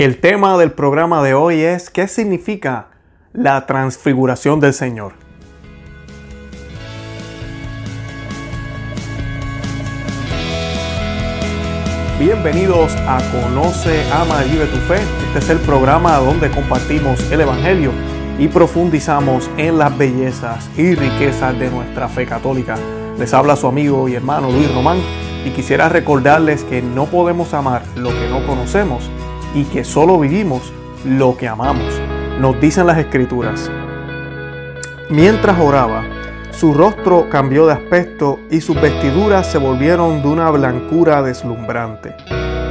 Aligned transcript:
El 0.00 0.16
tema 0.16 0.56
del 0.56 0.72
programa 0.72 1.22
de 1.22 1.34
hoy 1.34 1.60
es 1.60 1.90
¿qué 1.90 2.08
significa 2.08 2.86
la 3.34 3.66
transfiguración 3.66 4.58
del 4.58 4.72
Señor? 4.72 5.12
Bienvenidos 12.18 12.96
a 13.06 13.18
Conoce, 13.30 14.10
Ama 14.10 14.42
y 14.46 14.52
Vive 14.52 14.64
tu 14.68 14.78
Fe. 14.78 15.02
Este 15.26 15.40
es 15.40 15.50
el 15.50 15.58
programa 15.58 16.16
donde 16.16 16.50
compartimos 16.50 17.20
el 17.30 17.42
Evangelio 17.42 17.92
y 18.38 18.48
profundizamos 18.48 19.50
en 19.58 19.76
las 19.76 19.98
bellezas 19.98 20.70
y 20.78 20.94
riquezas 20.94 21.58
de 21.58 21.70
nuestra 21.70 22.08
fe 22.08 22.24
católica. 22.24 22.76
Les 23.18 23.34
habla 23.34 23.54
su 23.54 23.66
amigo 23.66 24.08
y 24.08 24.14
hermano 24.14 24.50
Luis 24.50 24.72
Román 24.72 24.96
y 25.44 25.50
quisiera 25.50 25.90
recordarles 25.90 26.64
que 26.64 26.80
no 26.80 27.04
podemos 27.04 27.52
amar 27.52 27.82
lo 27.96 28.08
que 28.08 28.30
no 28.30 28.46
conocemos 28.46 29.10
y 29.54 29.64
que 29.64 29.84
solo 29.84 30.18
vivimos 30.18 30.72
lo 31.04 31.36
que 31.36 31.48
amamos. 31.48 32.00
Nos 32.38 32.60
dicen 32.60 32.86
las 32.86 32.98
escrituras. 32.98 33.70
Mientras 35.08 35.58
oraba, 35.58 36.04
su 36.50 36.74
rostro 36.74 37.28
cambió 37.30 37.66
de 37.66 37.72
aspecto 37.72 38.38
y 38.50 38.60
sus 38.60 38.80
vestiduras 38.80 39.50
se 39.50 39.58
volvieron 39.58 40.22
de 40.22 40.28
una 40.28 40.50
blancura 40.50 41.22
deslumbrante. 41.22 42.14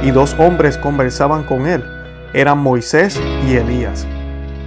Y 0.02 0.10
dos 0.10 0.34
hombres 0.38 0.78
conversaban 0.78 1.44
con 1.44 1.66
él. 1.66 1.84
Eran 2.32 2.58
Moisés 2.58 3.20
y 3.46 3.56
Elías, 3.56 4.06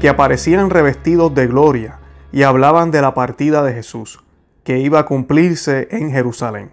que 0.02 0.09
aparecían 0.09 0.70
revestidos 0.70 1.34
de 1.34 1.48
gloria 1.48 1.99
y 2.32 2.43
hablaban 2.43 2.91
de 2.91 3.02
la 3.02 3.13
partida 3.13 3.63
de 3.63 3.73
Jesús, 3.73 4.23
que 4.63 4.80
iba 4.80 4.99
a 4.99 5.05
cumplirse 5.05 5.88
en 5.91 6.12
Jerusalén. 6.12 6.71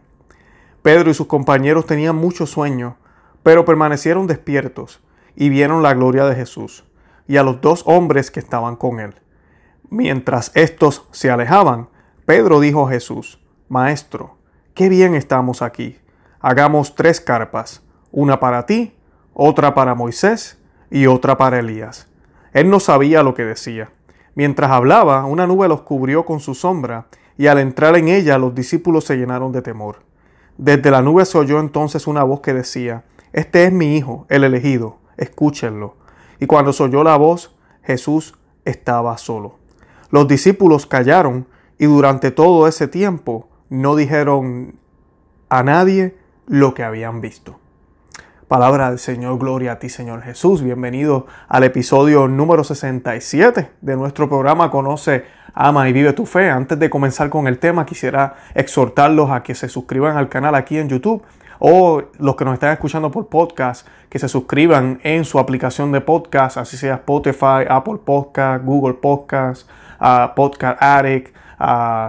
Pedro 0.82 1.10
y 1.10 1.14
sus 1.14 1.26
compañeros 1.26 1.86
tenían 1.86 2.16
mucho 2.16 2.46
sueño, 2.46 2.96
pero 3.42 3.64
permanecieron 3.64 4.26
despiertos 4.26 5.00
y 5.36 5.48
vieron 5.48 5.82
la 5.82 5.94
gloria 5.94 6.24
de 6.26 6.34
Jesús 6.34 6.84
y 7.26 7.36
a 7.36 7.42
los 7.42 7.60
dos 7.60 7.84
hombres 7.86 8.30
que 8.30 8.40
estaban 8.40 8.74
con 8.74 8.98
él. 8.98 9.14
Mientras 9.88 10.50
estos 10.54 11.06
se 11.12 11.30
alejaban, 11.30 11.88
Pedro 12.26 12.58
dijo 12.60 12.86
a 12.86 12.90
Jesús, 12.90 13.40
Maestro, 13.68 14.36
qué 14.74 14.88
bien 14.88 15.14
estamos 15.14 15.62
aquí. 15.62 15.98
Hagamos 16.40 16.94
tres 16.94 17.20
carpas, 17.20 17.82
una 18.10 18.40
para 18.40 18.66
ti, 18.66 18.96
otra 19.32 19.74
para 19.74 19.94
Moisés 19.94 20.58
y 20.90 21.06
otra 21.06 21.36
para 21.36 21.60
Elías. 21.60 22.08
Él 22.52 22.68
no 22.68 22.80
sabía 22.80 23.22
lo 23.22 23.34
que 23.34 23.44
decía. 23.44 23.90
Mientras 24.34 24.70
hablaba, 24.70 25.24
una 25.24 25.46
nube 25.46 25.68
los 25.68 25.82
cubrió 25.82 26.24
con 26.24 26.40
su 26.40 26.54
sombra, 26.54 27.06
y 27.36 27.46
al 27.46 27.58
entrar 27.58 27.96
en 27.96 28.08
ella 28.08 28.38
los 28.38 28.54
discípulos 28.54 29.04
se 29.04 29.16
llenaron 29.16 29.52
de 29.52 29.62
temor. 29.62 30.02
Desde 30.58 30.90
la 30.90 31.00
nube 31.00 31.24
se 31.24 31.38
oyó 31.38 31.58
entonces 31.58 32.06
una 32.06 32.22
voz 32.22 32.40
que 32.40 32.54
decía, 32.54 33.04
Este 33.32 33.64
es 33.64 33.72
mi 33.72 33.96
Hijo, 33.96 34.26
el 34.28 34.44
elegido, 34.44 34.99
escúchenlo. 35.20 35.94
Y 36.40 36.46
cuando 36.46 36.72
se 36.72 36.82
oyó 36.82 37.04
la 37.04 37.16
voz, 37.16 37.54
Jesús 37.82 38.34
estaba 38.64 39.16
solo. 39.18 39.58
Los 40.10 40.26
discípulos 40.26 40.86
callaron 40.86 41.46
y 41.78 41.86
durante 41.86 42.32
todo 42.32 42.66
ese 42.66 42.88
tiempo 42.88 43.48
no 43.68 43.94
dijeron 43.94 44.74
a 45.48 45.62
nadie 45.62 46.16
lo 46.46 46.74
que 46.74 46.82
habían 46.82 47.20
visto. 47.20 47.60
Palabra 48.48 48.88
del 48.88 48.98
Señor, 48.98 49.38
gloria 49.38 49.72
a 49.72 49.78
ti 49.78 49.88
Señor 49.88 50.22
Jesús. 50.22 50.62
Bienvenido 50.62 51.26
al 51.46 51.62
episodio 51.62 52.26
número 52.26 52.64
67 52.64 53.70
de 53.80 53.96
nuestro 53.96 54.28
programa 54.28 54.72
Conoce, 54.72 55.24
Ama 55.54 55.88
y 55.88 55.92
Vive 55.92 56.12
tu 56.14 56.26
Fe. 56.26 56.50
Antes 56.50 56.76
de 56.80 56.90
comenzar 56.90 57.30
con 57.30 57.46
el 57.46 57.60
tema, 57.60 57.86
quisiera 57.86 58.34
exhortarlos 58.54 59.30
a 59.30 59.44
que 59.44 59.54
se 59.54 59.68
suscriban 59.68 60.16
al 60.16 60.28
canal 60.28 60.56
aquí 60.56 60.78
en 60.78 60.88
YouTube 60.88 61.22
o 61.60 62.02
los 62.18 62.34
que 62.34 62.44
nos 62.44 62.54
están 62.54 62.72
escuchando 62.72 63.10
por 63.10 63.28
podcast, 63.28 63.86
que 64.08 64.18
se 64.18 64.28
suscriban 64.28 64.98
en 65.04 65.24
su 65.24 65.38
aplicación 65.38 65.92
de 65.92 66.00
podcast, 66.00 66.56
así 66.56 66.76
sea 66.76 66.94
Spotify, 66.94 67.64
Apple 67.68 67.98
Podcast, 68.04 68.64
Google 68.64 68.94
Podcast, 68.94 69.68
Podcast 70.34 70.82
Addict. 70.82 71.36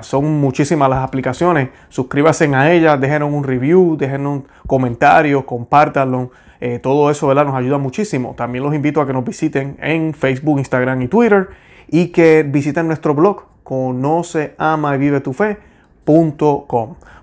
Son 0.02 0.39
muchísimas 0.39 0.89
las 0.89 1.03
aplicaciones. 1.03 1.69
Suscríbanse 1.90 2.45
a 2.56 2.72
ellas, 2.72 3.00
dejen 3.00 3.22
un 3.23 3.44
review, 3.44 3.97
dejen 3.97 4.25
un 4.25 4.47
comentario, 4.66 5.45
compártanlo. 5.45 6.31
Eh, 6.61 6.79
todo 6.79 7.11
eso 7.11 7.28
¿verdad? 7.28 7.45
nos 7.45 7.56
ayuda 7.56 7.78
muchísimo. 7.78 8.34
También 8.35 8.63
los 8.63 8.73
invito 8.73 9.01
a 9.01 9.07
que 9.07 9.13
nos 9.13 9.25
visiten 9.25 9.78
en 9.81 10.13
Facebook, 10.13 10.59
Instagram 10.59 11.01
y 11.01 11.07
Twitter 11.07 11.50
y 11.88 12.07
que 12.07 12.44
visiten 12.47 12.88
nuestro 12.88 13.13
blog 13.13 13.51
conoce, 13.63 14.56
ama 14.57 14.95
y 14.95 15.00
vive 15.00 15.22
tu 15.22 15.34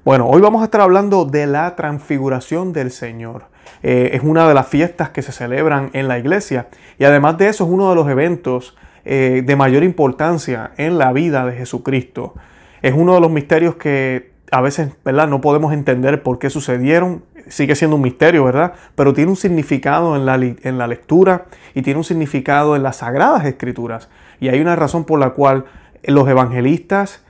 Bueno, 0.04 0.26
hoy 0.26 0.40
vamos 0.40 0.62
a 0.62 0.64
estar 0.64 0.80
hablando 0.80 1.26
de 1.26 1.46
la 1.46 1.76
transfiguración 1.76 2.72
del 2.72 2.90
Señor. 2.90 3.44
Eh, 3.82 4.12
es 4.14 4.22
una 4.22 4.48
de 4.48 4.54
las 4.54 4.66
fiestas 4.66 5.10
que 5.10 5.20
se 5.20 5.30
celebran 5.30 5.90
en 5.92 6.08
la 6.08 6.18
iglesia 6.18 6.68
y 6.98 7.04
además 7.04 7.36
de 7.36 7.48
eso 7.48 7.64
es 7.64 7.70
uno 7.70 7.90
de 7.90 7.94
los 7.94 8.08
eventos 8.08 8.76
eh, 9.04 9.42
de 9.44 9.56
mayor 9.56 9.84
importancia 9.84 10.70
en 10.78 10.96
la 10.96 11.12
vida 11.12 11.44
de 11.44 11.52
Jesucristo. 11.52 12.32
Es 12.80 12.94
uno 12.96 13.14
de 13.14 13.20
los 13.20 13.30
misterios 13.30 13.74
que 13.74 14.32
a 14.50 14.62
veces 14.62 14.88
¿verdad? 15.04 15.28
no 15.28 15.42
podemos 15.42 15.74
entender 15.74 16.22
por 16.22 16.38
qué 16.38 16.48
sucedieron, 16.48 17.22
sigue 17.48 17.74
siendo 17.74 17.96
un 17.96 18.02
misterio, 18.02 18.44
¿verdad? 18.44 18.72
Pero 18.94 19.12
tiene 19.12 19.30
un 19.30 19.36
significado 19.36 20.16
en 20.16 20.24
la, 20.24 20.36
en 20.36 20.78
la 20.78 20.86
lectura 20.86 21.44
y 21.74 21.82
tiene 21.82 21.98
un 21.98 22.04
significado 22.04 22.74
en 22.74 22.82
las 22.82 22.96
sagradas 22.96 23.44
escrituras. 23.44 24.08
Y 24.40 24.48
hay 24.48 24.60
una 24.62 24.76
razón 24.76 25.04
por 25.04 25.18
la 25.18 25.30
cual 25.30 25.66
los 26.04 26.26
evangelistas 26.26 27.22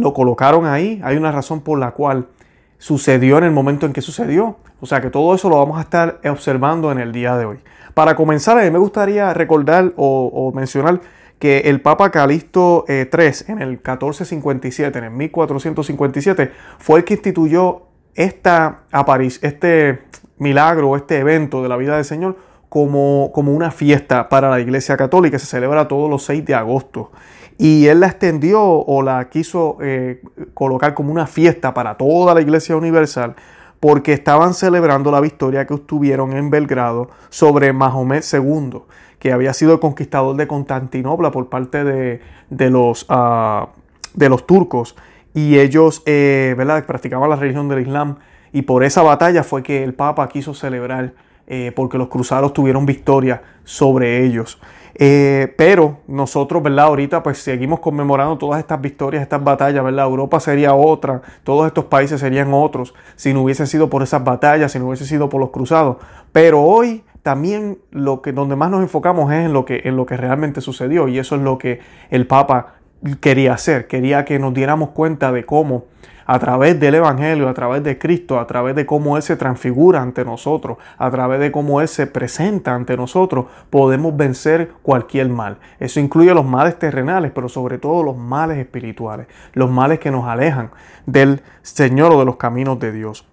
lo 0.00 0.12
colocaron 0.12 0.66
ahí, 0.66 1.00
hay 1.04 1.16
una 1.16 1.32
razón 1.32 1.60
por 1.60 1.78
la 1.78 1.92
cual 1.92 2.26
sucedió 2.78 3.38
en 3.38 3.44
el 3.44 3.52
momento 3.52 3.86
en 3.86 3.92
que 3.92 4.00
sucedió. 4.00 4.56
O 4.80 4.86
sea 4.86 5.00
que 5.00 5.10
todo 5.10 5.34
eso 5.34 5.48
lo 5.48 5.56
vamos 5.56 5.78
a 5.78 5.82
estar 5.82 6.20
observando 6.28 6.92
en 6.92 6.98
el 6.98 7.12
día 7.12 7.36
de 7.36 7.46
hoy. 7.46 7.58
Para 7.94 8.14
comenzar, 8.14 8.58
a 8.58 8.62
mí 8.62 8.70
me 8.70 8.78
gustaría 8.78 9.32
recordar 9.32 9.92
o, 9.96 10.52
mencionar 10.54 11.00
que 11.38 11.60
el 11.60 11.80
Papa 11.80 12.10
Calixto 12.10 12.84
III 12.88 12.94
eh, 12.96 13.32
en 13.48 13.62
el 13.62 13.68
1457, 13.68 14.98
en 14.98 15.04
el 15.04 15.10
1457, 15.12 16.52
fue 16.78 16.98
el 17.00 17.04
que 17.04 17.14
instituyó 17.14 17.82
esta 18.14 18.82
este 19.42 20.02
milagro, 20.38 20.96
este 20.96 21.18
evento 21.18 21.62
de 21.62 21.68
la 21.68 21.76
vida 21.76 21.96
del 21.96 22.04
Señor 22.04 22.36
como, 22.68 23.30
como 23.32 23.52
una 23.52 23.70
fiesta 23.70 24.28
para 24.28 24.50
la 24.50 24.60
Iglesia 24.60 24.96
Católica. 24.96 25.38
Se 25.38 25.46
celebra 25.46 25.88
todos 25.88 26.10
los 26.10 26.24
6 26.24 26.44
de 26.44 26.54
agosto. 26.54 27.10
Y 27.58 27.86
él 27.86 28.00
la 28.00 28.08
extendió 28.08 28.62
o 28.62 29.02
la 29.02 29.28
quiso 29.28 29.78
eh, 29.80 30.22
colocar 30.54 30.94
como 30.94 31.10
una 31.10 31.26
fiesta 31.26 31.72
para 31.72 31.96
toda 31.96 32.34
la 32.34 32.40
Iglesia 32.42 32.76
Universal 32.76 33.34
porque 33.80 34.12
estaban 34.12 34.54
celebrando 34.54 35.10
la 35.10 35.20
victoria 35.20 35.66
que 35.66 35.74
obtuvieron 35.74 36.32
en 36.32 36.50
Belgrado 36.50 37.10
sobre 37.28 37.72
Mahomet 37.72 38.24
II, 38.32 38.80
que 39.18 39.32
había 39.32 39.52
sido 39.52 39.74
el 39.74 39.80
conquistador 39.80 40.36
de 40.36 40.46
Constantinopla 40.46 41.30
por 41.30 41.48
parte 41.48 41.84
de, 41.84 42.20
los, 42.70 43.06
uh, 43.08 43.66
de 44.14 44.28
los 44.28 44.46
turcos. 44.46 44.96
Y 45.34 45.58
ellos 45.58 46.02
eh, 46.06 46.54
¿verdad? 46.56 46.84
practicaban 46.86 47.28
la 47.28 47.36
religión 47.36 47.68
del 47.68 47.80
Islam. 47.80 48.16
Y 48.52 48.62
por 48.62 48.84
esa 48.84 49.02
batalla 49.02 49.42
fue 49.42 49.62
que 49.62 49.84
el 49.84 49.92
Papa 49.92 50.28
quiso 50.28 50.54
celebrar, 50.54 51.12
eh, 51.46 51.72
porque 51.76 51.98
los 51.98 52.08
cruzados 52.08 52.54
tuvieron 52.54 52.86
victoria 52.86 53.42
sobre 53.64 54.24
ellos. 54.24 54.58
Eh, 54.98 55.52
pero 55.58 55.98
nosotros, 56.06 56.62
¿verdad? 56.62 56.86
Ahorita 56.86 57.22
pues 57.22 57.38
seguimos 57.38 57.80
conmemorando 57.80 58.38
todas 58.38 58.60
estas 58.60 58.80
victorias, 58.80 59.22
estas 59.22 59.44
batallas, 59.44 59.84
¿verdad? 59.84 60.06
Europa 60.06 60.40
sería 60.40 60.74
otra, 60.74 61.20
todos 61.44 61.66
estos 61.66 61.84
países 61.84 62.18
serían 62.18 62.54
otros 62.54 62.94
si 63.14 63.34
no 63.34 63.42
hubiese 63.42 63.66
sido 63.66 63.90
por 63.90 64.02
esas 64.02 64.24
batallas, 64.24 64.72
si 64.72 64.78
no 64.78 64.86
hubiese 64.86 65.04
sido 65.04 65.28
por 65.28 65.40
los 65.40 65.50
cruzados. 65.50 65.98
Pero 66.32 66.62
hoy 66.62 67.04
también 67.22 67.78
lo 67.90 68.22
que 68.22 68.32
donde 68.32 68.56
más 68.56 68.70
nos 68.70 68.80
enfocamos 68.80 69.30
es 69.32 69.44
en 69.44 69.52
lo 69.52 69.66
que 69.66 69.82
en 69.84 69.96
lo 69.96 70.06
que 70.06 70.16
realmente 70.16 70.62
sucedió 70.62 71.08
y 71.08 71.18
eso 71.18 71.36
es 71.36 71.42
lo 71.42 71.58
que 71.58 71.80
el 72.08 72.26
Papa 72.26 72.76
quería 73.20 73.52
hacer, 73.52 73.88
quería 73.88 74.24
que 74.24 74.38
nos 74.38 74.54
diéramos 74.54 74.90
cuenta 74.90 75.30
de 75.30 75.44
cómo 75.44 75.84
a 76.26 76.38
través 76.38 76.78
del 76.78 76.96
Evangelio, 76.96 77.48
a 77.48 77.54
través 77.54 77.82
de 77.84 77.98
Cristo, 77.98 78.40
a 78.40 78.46
través 78.46 78.74
de 78.74 78.84
cómo 78.84 79.16
Él 79.16 79.22
se 79.22 79.36
transfigura 79.36 80.02
ante 80.02 80.24
nosotros, 80.24 80.78
a 80.98 81.10
través 81.10 81.40
de 81.40 81.52
cómo 81.52 81.80
Él 81.80 81.88
se 81.88 82.06
presenta 82.06 82.74
ante 82.74 82.96
nosotros, 82.96 83.46
podemos 83.70 84.16
vencer 84.16 84.72
cualquier 84.82 85.28
mal. 85.28 85.58
Eso 85.78 86.00
incluye 86.00 86.34
los 86.34 86.44
males 86.44 86.78
terrenales, 86.78 87.32
pero 87.34 87.48
sobre 87.48 87.78
todo 87.78 88.02
los 88.02 88.16
males 88.16 88.58
espirituales, 88.58 89.26
los 89.52 89.70
males 89.70 90.00
que 90.00 90.10
nos 90.10 90.26
alejan 90.26 90.70
del 91.06 91.42
Señor 91.62 92.12
o 92.12 92.18
de 92.18 92.24
los 92.24 92.36
caminos 92.36 92.78
de 92.80 92.92
Dios. 92.92 93.26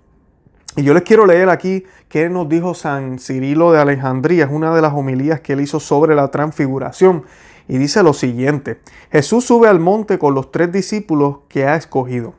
Y 0.75 0.83
yo 0.83 0.93
les 0.93 1.03
quiero 1.03 1.27
leer 1.27 1.49
aquí 1.49 1.83
qué 2.09 2.29
nos 2.29 2.49
dijo 2.49 2.73
San 2.73 3.19
Cirilo 3.19 3.71
de 3.71 3.79
Alejandría, 3.79 4.45
es 4.45 4.51
una 4.51 4.73
de 4.73 4.81
las 4.81 4.93
homilías 4.93 5.41
que 5.41 5.53
él 5.53 5.61
hizo 5.61 5.79
sobre 5.79 6.15
la 6.15 6.29
transfiguración. 6.29 7.25
Y 7.67 7.77
dice 7.77 8.03
lo 8.03 8.13
siguiente, 8.13 8.81
Jesús 9.11 9.45
sube 9.45 9.67
al 9.67 9.79
monte 9.79 10.17
con 10.17 10.33
los 10.33 10.51
tres 10.51 10.71
discípulos 10.71 11.37
que 11.47 11.65
ha 11.65 11.75
escogido. 11.75 12.33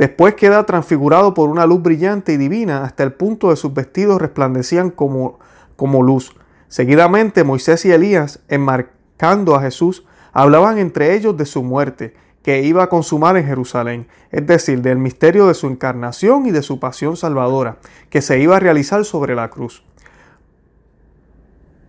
Después 0.00 0.34
queda 0.34 0.64
transfigurado 0.64 1.34
por 1.34 1.50
una 1.50 1.66
luz 1.66 1.82
brillante 1.82 2.32
y 2.32 2.38
divina 2.38 2.84
hasta 2.84 3.02
el 3.02 3.12
punto 3.12 3.50
de 3.50 3.56
sus 3.56 3.74
vestidos 3.74 4.18
resplandecían 4.18 4.88
como, 4.88 5.38
como 5.76 6.02
luz. 6.02 6.34
Seguidamente 6.68 7.44
Moisés 7.44 7.84
y 7.84 7.92
Elías, 7.92 8.40
enmarcando 8.48 9.54
a 9.54 9.60
Jesús, 9.60 10.06
hablaban 10.32 10.78
entre 10.78 11.14
ellos 11.14 11.36
de 11.36 11.44
su 11.44 11.62
muerte, 11.62 12.14
que 12.42 12.62
iba 12.62 12.82
a 12.82 12.88
consumar 12.88 13.36
en 13.36 13.44
Jerusalén, 13.44 14.08
es 14.30 14.46
decir, 14.46 14.80
del 14.80 14.96
misterio 14.96 15.46
de 15.48 15.52
su 15.52 15.66
encarnación 15.66 16.46
y 16.46 16.50
de 16.50 16.62
su 16.62 16.80
pasión 16.80 17.18
salvadora, 17.18 17.76
que 18.08 18.22
se 18.22 18.40
iba 18.40 18.56
a 18.56 18.60
realizar 18.60 19.04
sobre 19.04 19.34
la 19.34 19.50
cruz. 19.50 19.84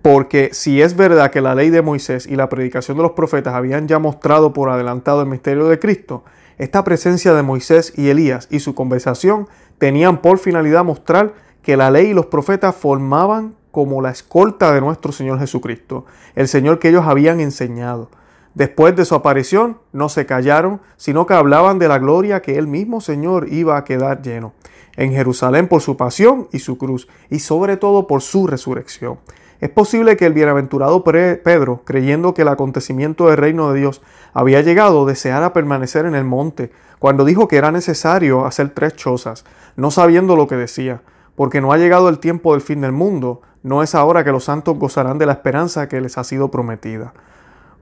Porque 0.01 0.49
si 0.51 0.81
es 0.81 0.97
verdad 0.97 1.31
que 1.31 1.39
la 1.39 1.55
ley 1.55 1.69
de 1.69 1.81
Moisés 1.81 2.27
y 2.27 2.35
la 2.35 2.49
predicación 2.49 2.97
de 2.97 3.03
los 3.03 3.13
profetas 3.13 3.53
habían 3.53 3.87
ya 3.87 3.99
mostrado 3.99 4.51
por 4.51 4.69
adelantado 4.69 5.21
el 5.21 5.29
misterio 5.29 5.69
de 5.69 5.79
Cristo, 5.79 6.25
esta 6.61 6.83
presencia 6.83 7.33
de 7.33 7.41
Moisés 7.41 7.91
y 7.97 8.09
Elías 8.09 8.47
y 8.51 8.59
su 8.59 8.75
conversación 8.75 9.47
tenían 9.79 10.21
por 10.21 10.37
finalidad 10.37 10.85
mostrar 10.85 11.33
que 11.63 11.75
la 11.75 11.89
ley 11.89 12.09
y 12.09 12.13
los 12.13 12.27
profetas 12.27 12.75
formaban 12.75 13.55
como 13.71 13.99
la 13.99 14.11
escolta 14.11 14.71
de 14.71 14.79
nuestro 14.79 15.11
Señor 15.11 15.39
Jesucristo, 15.39 16.05
el 16.35 16.47
Señor 16.47 16.77
que 16.77 16.89
ellos 16.89 17.07
habían 17.07 17.39
enseñado. 17.39 18.11
Después 18.53 18.95
de 18.95 19.05
su 19.05 19.15
aparición, 19.15 19.79
no 19.91 20.07
se 20.07 20.27
callaron, 20.27 20.81
sino 20.97 21.25
que 21.25 21.33
hablaban 21.33 21.79
de 21.79 21.87
la 21.87 21.97
gloria 21.97 22.43
que 22.43 22.59
el 22.59 22.67
mismo 22.67 23.01
Señor 23.01 23.47
iba 23.51 23.75
a 23.75 23.83
quedar 23.83 24.21
lleno 24.21 24.53
en 24.97 25.13
Jerusalén 25.13 25.67
por 25.67 25.81
su 25.81 25.97
pasión 25.97 26.47
y 26.51 26.59
su 26.59 26.77
cruz, 26.77 27.07
y 27.31 27.39
sobre 27.39 27.75
todo 27.75 28.05
por 28.05 28.21
su 28.21 28.45
resurrección. 28.45 29.17
Es 29.61 29.69
posible 29.69 30.17
que 30.17 30.25
el 30.25 30.33
bienaventurado 30.33 31.03
Pedro, 31.03 31.83
creyendo 31.85 32.33
que 32.33 32.41
el 32.41 32.47
acontecimiento 32.47 33.27
del 33.27 33.37
reino 33.37 33.71
de 33.71 33.79
Dios 33.79 34.01
había 34.33 34.61
llegado, 34.61 35.05
deseara 35.05 35.53
permanecer 35.53 36.07
en 36.07 36.15
el 36.15 36.23
monte, 36.23 36.71
cuando 36.97 37.25
dijo 37.25 37.47
que 37.47 37.57
era 37.57 37.71
necesario 37.71 38.47
hacer 38.47 38.71
tres 38.71 38.95
chozas, 38.95 39.45
no 39.75 39.91
sabiendo 39.91 40.35
lo 40.35 40.47
que 40.47 40.55
decía, 40.55 41.03
porque 41.35 41.61
no 41.61 41.71
ha 41.71 41.77
llegado 41.77 42.09
el 42.09 42.17
tiempo 42.17 42.53
del 42.53 42.61
fin 42.61 42.81
del 42.81 42.91
mundo, 42.91 43.41
no 43.61 43.83
es 43.83 43.93
ahora 43.93 44.23
que 44.23 44.31
los 44.31 44.45
santos 44.45 44.79
gozarán 44.79 45.19
de 45.19 45.27
la 45.27 45.33
esperanza 45.33 45.87
que 45.87 46.01
les 46.01 46.17
ha 46.17 46.23
sido 46.23 46.49
prometida. 46.49 47.13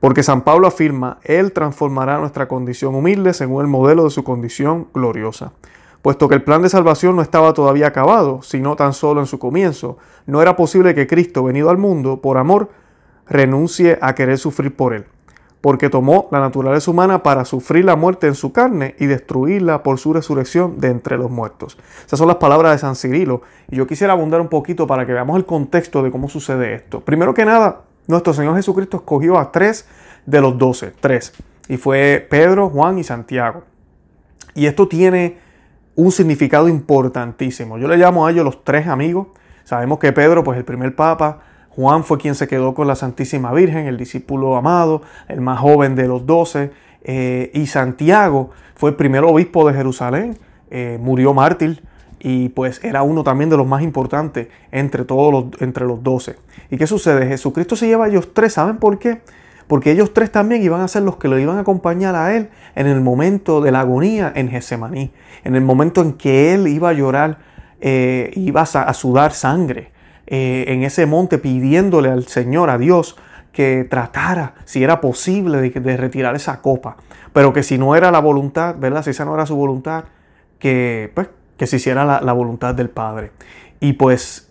Porque 0.02 0.22
San 0.22 0.42
Pablo 0.42 0.68
afirma, 0.68 1.20
Él 1.24 1.54
transformará 1.54 2.18
nuestra 2.18 2.50
condición 2.50 2.94
humilde 2.94 3.34
según 3.34 3.62
el 3.62 3.68
modelo 3.68 4.04
de 4.04 4.10
su 4.10 4.26
condición 4.26 4.90
gloriosa. 4.94 5.54
Puesto 6.02 6.30
que 6.30 6.36
el 6.36 6.44
plan 6.44 6.62
de 6.62 6.70
salvación 6.70 7.16
no 7.16 7.22
estaba 7.22 7.54
todavía 7.54 7.88
acabado, 7.88 8.42
sino 8.42 8.76
tan 8.76 8.94
solo 8.94 9.20
en 9.20 9.28
su 9.28 9.38
comienzo, 9.38 9.98
no 10.26 10.42
era 10.42 10.56
posible 10.56 10.96
que 10.96 11.08
Cristo, 11.08 11.44
venido 11.44 11.70
al 11.70 11.78
mundo 11.78 12.22
por 12.22 12.38
amor, 12.38 12.70
renuncie 13.28 14.00
a 14.02 14.16
querer 14.16 14.38
sufrir 14.38 14.74
por 14.76 14.94
Él, 14.94 15.06
porque 15.60 15.90
tomó 15.90 16.30
la 16.32 16.40
naturaleza 16.40 16.90
humana 16.90 17.22
para 17.22 17.44
sufrir 17.44 17.84
la 17.84 17.98
muerte 17.98 18.28
en 18.28 18.36
su 18.36 18.54
carne 18.54 18.96
y 18.98 19.08
destruirla 19.08 19.84
por 19.84 20.00
su 20.00 20.14
resurrección 20.14 20.80
de 20.80 20.88
entre 20.88 21.18
los 21.18 21.30
muertos. 21.30 21.78
Esas 22.06 22.18
son 22.18 22.30
las 22.30 22.38
palabras 22.38 22.72
de 22.72 22.78
San 22.78 22.96
Cirilo, 22.96 23.42
y 23.70 23.76
yo 23.76 23.86
quisiera 23.86 24.14
abundar 24.14 24.40
un 24.40 24.48
poquito 24.48 24.88
para 24.88 25.06
que 25.06 25.12
veamos 25.12 25.36
el 25.36 25.46
contexto 25.46 26.02
de 26.02 26.12
cómo 26.12 26.30
sucede 26.30 26.76
esto. 26.76 27.02
Primero 27.02 27.34
que 27.34 27.44
nada, 27.44 27.82
nuestro 28.08 28.34
Señor 28.34 28.56
Jesucristo 28.56 28.98
escogió 28.98 29.38
a 29.38 29.52
tres 29.52 29.86
de 30.26 30.40
los 30.40 30.58
doce, 30.58 30.94
tres, 30.98 31.34
y 31.68 31.76
fue 31.76 32.26
Pedro, 32.30 32.70
Juan 32.70 32.98
y 32.98 33.04
Santiago. 33.04 33.64
Y 34.56 34.66
esto 34.66 34.88
tiene 34.88 35.49
un 36.00 36.12
significado 36.12 36.70
importantísimo. 36.70 37.78
Yo 37.78 37.88
le 37.88 37.98
llamo 37.98 38.26
a 38.26 38.32
ellos 38.32 38.46
los 38.46 38.64
tres 38.64 38.88
amigos. 38.88 39.28
Sabemos 39.66 40.00
que 40.00 40.14
Pedro, 40.14 40.44
pues 40.44 40.58
el 40.58 40.64
primer 40.64 40.96
papa, 40.96 41.40
Juan 41.70 42.04
fue 42.04 42.18
quien 42.18 42.36
se 42.36 42.48
quedó 42.48 42.74
con 42.74 42.88
la 42.88 42.96
Santísima 42.96 43.52
Virgen, 43.54 43.86
el 43.86 43.98
discípulo 43.98 44.56
amado, 44.56 45.02
el 45.28 45.42
más 45.42 45.60
joven 45.60 45.96
de 45.96 46.08
los 46.08 46.26
doce, 46.26 46.72
eh, 47.04 47.52
y 47.54 47.68
Santiago 47.68 48.52
fue 48.76 48.92
el 48.92 48.96
primer 48.96 49.24
obispo 49.24 49.68
de 49.68 49.74
Jerusalén, 49.74 50.38
eh, 50.72 50.98
murió 51.02 51.34
mártir 51.34 51.84
y 52.20 52.50
pues 52.50 52.84
era 52.84 53.04
uno 53.04 53.24
también 53.24 53.50
de 53.50 53.58
los 53.58 53.68
más 53.68 53.82
importantes 53.82 54.48
entre 54.72 55.04
todos 55.06 55.32
los, 55.32 55.62
entre 55.62 55.86
los 55.86 56.02
doce. 56.02 56.38
¿Y 56.70 56.78
qué 56.78 56.88
sucede? 56.88 57.28
Jesucristo 57.28 57.76
se 57.76 57.88
lleva 57.88 58.06
a 58.06 58.08
ellos 58.08 58.34
tres, 58.34 58.54
¿saben 58.54 58.78
por 58.78 59.00
qué? 59.00 59.22
Porque 59.70 59.92
ellos 59.92 60.16
tres 60.16 60.32
también 60.32 60.64
iban 60.64 60.82
a 60.82 60.88
ser 60.88 61.04
los 61.04 61.18
que 61.18 61.28
lo 61.28 61.38
iban 61.38 61.58
a 61.58 61.60
acompañar 61.62 62.16
a 62.16 62.36
él 62.36 62.50
en 62.74 62.88
el 62.88 63.02
momento 63.02 63.62
de 63.62 63.72
la 63.72 63.82
agonía 63.82 64.34
en 64.36 64.50
Getsemaní, 64.50 65.12
en 65.44 65.56
el 65.56 65.62
momento 65.62 66.02
en 66.02 66.14
que 66.14 66.56
él 66.56 66.68
iba 66.68 66.90
a 66.90 66.94
llorar, 66.94 67.38
eh, 67.80 68.32
iba 68.34 68.62
a, 68.62 68.94
sudar 68.96 69.32
sangre 69.32 69.92
eh, 70.26 70.66
en 70.70 70.82
ese 70.82 71.06
monte 71.06 71.38
pidiéndole 71.38 72.10
al 72.10 72.26
Señor, 72.26 72.72
a 72.72 72.80
Dios, 72.80 73.16
que 73.52 73.86
tratara, 73.88 74.56
si 74.66 74.84
era 74.84 75.02
posible, 75.02 75.70
de, 75.70 75.98
retirar 75.98 76.36
esa 76.36 76.62
copa. 76.62 76.98
Pero 77.32 77.54
que 77.54 77.62
si 77.62 77.78
no 77.78 77.96
era 77.96 78.10
la 78.10 78.20
voluntad, 78.22 78.76
¿verdad? 78.80 79.04
Si 79.04 79.12
esa 79.12 79.24
no 79.24 79.36
era 79.36 79.46
su 79.46 79.56
voluntad, 79.56 80.06
que 80.58 81.12
pues 81.14 81.30
que 81.58 81.68
se 81.68 81.76
hiciera 81.76 82.22
la, 82.22 82.34
voluntad 82.34 82.74
del 82.74 82.90
Padre. 82.90 83.34
Y 83.80 83.94
pues 83.94 84.50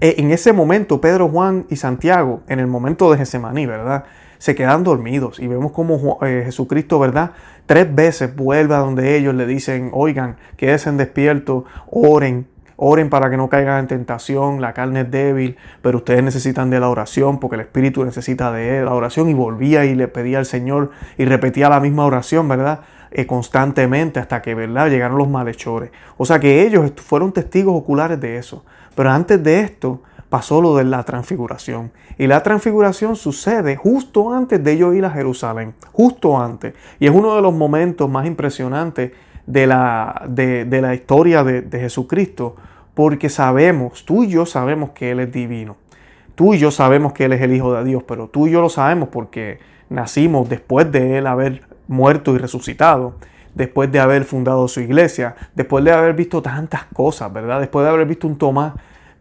e, 0.00 0.16
en 0.18 0.32
ese 0.32 0.52
momento, 0.52 1.00
Pedro, 1.00 1.28
Juan 1.28 1.64
y 1.70 1.76
Santiago, 1.76 2.40
en 2.48 2.58
el 2.58 2.66
momento 2.66 3.08
de 3.12 3.18
Getsemaní, 3.18 3.66
¿verdad? 3.66 4.04
Se 4.42 4.56
quedan 4.56 4.82
dormidos 4.82 5.38
y 5.38 5.46
vemos 5.46 5.70
como 5.70 6.18
eh, 6.20 6.42
Jesucristo, 6.46 6.98
¿verdad? 6.98 7.30
Tres 7.66 7.94
veces 7.94 8.34
vuelve 8.34 8.74
a 8.74 8.78
donde 8.78 9.16
ellos 9.16 9.36
le 9.36 9.46
dicen, 9.46 9.90
oigan, 9.92 10.34
quédense 10.56 10.90
despiertos, 10.90 11.62
oren, 11.88 12.48
oren 12.74 13.08
para 13.08 13.30
que 13.30 13.36
no 13.36 13.48
caigan 13.48 13.78
en 13.78 13.86
tentación, 13.86 14.60
la 14.60 14.72
carne 14.72 15.02
es 15.02 15.10
débil, 15.12 15.58
pero 15.80 15.98
ustedes 15.98 16.24
necesitan 16.24 16.70
de 16.70 16.80
la 16.80 16.88
oración 16.88 17.38
porque 17.38 17.54
el 17.54 17.60
Espíritu 17.60 18.04
necesita 18.04 18.50
de 18.50 18.84
la 18.84 18.92
oración 18.94 19.28
y 19.28 19.34
volvía 19.34 19.84
y 19.84 19.94
le 19.94 20.08
pedía 20.08 20.40
al 20.40 20.46
Señor 20.46 20.90
y 21.16 21.24
repetía 21.24 21.68
la 21.68 21.78
misma 21.78 22.04
oración, 22.04 22.48
¿verdad? 22.48 22.80
Eh, 23.12 23.26
constantemente 23.26 24.18
hasta 24.18 24.42
que 24.42 24.56
¿verdad? 24.56 24.90
llegaron 24.90 25.18
los 25.18 25.28
malhechores. 25.28 25.92
O 26.16 26.24
sea 26.24 26.40
que 26.40 26.66
ellos 26.66 26.90
fueron 26.96 27.30
testigos 27.30 27.76
oculares 27.76 28.20
de 28.20 28.38
eso. 28.38 28.64
Pero 28.96 29.08
antes 29.10 29.40
de 29.40 29.60
esto 29.60 30.02
pasó 30.32 30.62
lo 30.62 30.76
de 30.76 30.84
la 30.84 31.02
transfiguración. 31.02 31.92
Y 32.16 32.26
la 32.26 32.42
transfiguración 32.42 33.16
sucede 33.16 33.76
justo 33.76 34.32
antes 34.32 34.64
de 34.64 34.72
ellos 34.72 34.94
ir 34.94 35.04
a 35.04 35.10
Jerusalén. 35.10 35.74
Justo 35.92 36.40
antes. 36.40 36.72
Y 36.98 37.06
es 37.06 37.12
uno 37.12 37.36
de 37.36 37.42
los 37.42 37.52
momentos 37.52 38.08
más 38.08 38.26
impresionantes 38.26 39.12
de 39.44 39.66
la, 39.66 40.24
de, 40.26 40.64
la 40.80 40.94
historia 40.94 41.44
de, 41.44 41.60
de 41.60 41.80
Jesucristo. 41.80 42.56
Porque 42.94 43.28
sabemos, 43.28 44.06
tú 44.06 44.24
y 44.24 44.28
yo 44.28 44.46
sabemos 44.46 44.92
que 44.92 45.10
Él 45.10 45.20
es 45.20 45.30
divino. 45.30 45.76
Tú 46.34 46.54
y 46.54 46.58
yo 46.58 46.70
sabemos 46.70 47.12
que 47.12 47.26
Él 47.26 47.34
es 47.34 47.42
el 47.42 47.52
Hijo 47.52 47.74
de 47.74 47.84
Dios, 47.84 48.02
pero 48.02 48.28
tú 48.28 48.46
y 48.46 48.52
yo 48.52 48.62
lo 48.62 48.70
sabemos 48.70 49.10
porque 49.10 49.58
nacimos 49.90 50.48
después 50.48 50.90
de 50.90 51.18
Él 51.18 51.26
haber 51.26 51.60
muerto 51.88 52.34
y 52.34 52.38
resucitado, 52.38 53.16
después 53.54 53.92
de 53.92 54.00
haber 54.00 54.24
fundado 54.24 54.66
su 54.66 54.80
iglesia, 54.80 55.36
después 55.54 55.84
de 55.84 55.92
haber 55.92 56.14
visto 56.14 56.40
tantas 56.40 56.84
cosas, 56.84 57.30
¿verdad? 57.30 57.60
Después 57.60 57.84
de 57.84 57.90
haber 57.90 58.06
visto 58.06 58.26
un 58.26 58.38
Tomás 58.38 58.72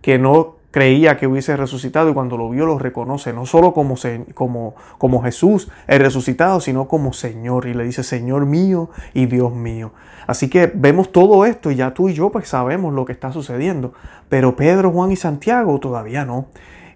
que 0.02 0.18
no 0.18 0.61
creía 0.72 1.18
que 1.18 1.28
hubiese 1.28 1.56
resucitado 1.58 2.10
y 2.10 2.14
cuando 2.14 2.38
lo 2.38 2.50
vio 2.50 2.66
lo 2.66 2.80
reconoce, 2.80 3.34
no 3.34 3.46
solo 3.46 3.74
como, 3.74 3.96
como, 4.34 4.76
como 4.98 5.22
Jesús, 5.22 5.70
el 5.88 6.00
resucitado, 6.00 6.60
sino 6.62 6.88
como 6.88 7.14
Señor. 7.14 7.68
Y 7.68 7.74
le 7.74 7.84
dice, 7.84 8.04
Señor 8.04 8.46
mío 8.46 8.90
y 9.14 9.26
Dios 9.26 9.54
mío. 9.54 9.92
Así 10.28 10.50
que 10.50 10.72
vemos 10.74 11.12
todo 11.12 11.46
esto 11.46 11.72
y 11.72 11.76
ya 11.76 11.94
tú 11.94 12.10
y 12.10 12.14
yo 12.14 12.32
pues 12.32 12.48
sabemos 12.48 12.94
lo 12.94 13.06
que 13.06 13.12
está 13.12 13.32
sucediendo. 13.32 13.94
Pero 14.30 14.56
Pedro, 14.56 14.92
Juan 14.92 15.12
y 15.12 15.18
Santiago 15.18 15.80
todavía 15.80 16.26
no. 16.26 16.48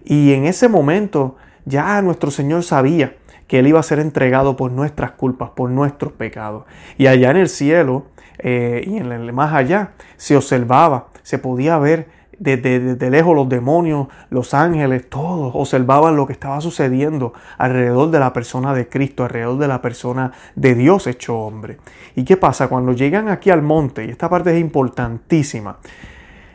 Y 0.04 0.33
en 0.33 0.45
ese 0.45 0.69
momento 0.69 1.36
ya 1.66 2.01
nuestro 2.01 2.31
Señor 2.31 2.63
sabía 2.63 3.18
que 3.47 3.59
Él 3.59 3.68
iba 3.68 3.80
a 3.80 3.83
ser 3.83 3.99
entregado 3.99 4.56
por 4.56 4.71
nuestras 4.71 5.11
culpas, 5.11 5.49
por 5.49 5.69
nuestros 5.69 6.14
pecados. 6.14 6.64
Y 6.97 7.07
allá 7.07 7.31
en 7.31 7.38
el 7.38 7.49
cielo 7.49 8.06
eh, 8.40 8.83
y 8.85 8.97
en 8.97 9.11
el 9.11 9.33
más 9.33 9.54
allá 9.54 9.92
se 10.18 10.35
observaba, 10.35 11.07
se 11.23 11.38
podía 11.38 11.78
ver 11.78 12.07
desde, 12.39 13.09
lejos 13.09 13.35
los 13.35 13.49
demonios, 13.49 14.07
los 14.30 14.54
ángeles, 14.54 15.09
todos 15.09 15.51
observaban 15.56 16.15
lo 16.15 16.27
que 16.27 16.33
estaba 16.33 16.61
sucediendo 16.61 17.33
alrededor 17.57 18.11
de 18.11 18.19
la 18.19 18.33
persona 18.33 18.73
de 18.73 18.87
Cristo, 18.87 19.23
alrededor 19.23 19.57
de 19.57 19.68
la 19.68 19.81
persona 19.81 20.31
de 20.56 20.75
Dios 20.75 21.07
hecho 21.07 21.37
hombre. 21.37 21.77
¿Y 22.15 22.23
qué 22.23 22.37
pasa? 22.37 22.68
Cuando 22.68 22.94
llegan 22.94 23.30
aquí 23.30 23.49
al 23.49 23.61
monte, 23.61 24.06
y 24.06 24.09
esta 24.09 24.30
parte 24.30 24.54
es 24.54 24.59
importantísima, 24.59 25.77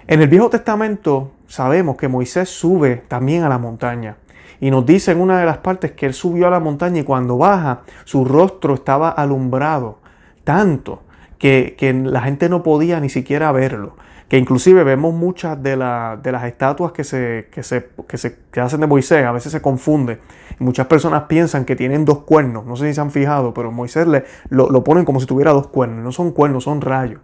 en 0.07 0.21
el 0.21 0.29
Viejo 0.29 0.51
Testamento 0.51 1.33
sabemos 1.47 1.97
que 1.97 2.09
Moisés 2.09 2.49
sube 2.49 2.97
también 3.09 3.45
a 3.45 3.49
la 3.49 3.59
montaña. 3.59 4.17
Y 4.61 4.71
nos 4.71 4.85
dice 4.85 5.13
en 5.13 5.21
una 5.21 5.41
de 5.41 5.47
las 5.47 5.59
partes 5.59 5.93
que 5.93 6.07
él 6.07 6.15
subió 6.15 6.49
a 6.49 6.51
la 6.51 6.61
montaña 6.61 7.01
y 7.01 7.05
cuando 7.05 7.39
baja, 7.39 7.83
su 8.05 8.25
rostro 8.25 8.75
estaba 8.75 9.09
alumbrado 9.09 9.99
tanto 10.45 11.03
que, 11.39 11.77
la 12.05 12.21
gente 12.23 12.49
no 12.49 12.63
podía 12.63 13.01
ni 13.01 13.09
siquiera 13.09 13.51
verlo. 13.53 13.97
Que 14.31 14.39
inclusive 14.39 14.85
vemos 14.85 15.13
muchas 15.13 15.63
de, 15.63 15.77
las 15.77 16.45
estatuas 16.45 16.93
que 16.93 17.05
se, 17.05 17.49
que, 17.51 17.63
se, 17.63 17.91
que 18.51 18.61
hacen 18.61 18.81
de 18.81 18.87
Moisés, 18.87 19.27
a 19.27 19.33
veces 19.33 19.53
se 19.53 19.61
confunde. 19.61 20.21
Muchas 20.61 20.87
personas 20.87 21.25
piensan 21.25 21.67
que 21.67 21.77
tienen 21.77 22.05
dos 22.05 22.21
cuernos, 22.21 22.65
no 22.65 22.77
sé 22.77 22.87
si 22.87 22.95
se 22.95 23.01
han 23.03 23.11
fijado, 23.11 23.53
pero 23.53 23.73
Moisés 23.73 24.07
le, 24.07 24.25
lo, 24.49 24.71
lo 24.71 24.85
ponen 24.85 25.05
como 25.05 25.21
si 25.21 25.27
tuviera 25.27 25.53
dos 25.53 25.67
cuernos, 25.67 26.03
no 26.03 26.13
son 26.13 26.31
cuernos, 26.31 26.65
son 26.65 26.81
rayos. 26.81 27.21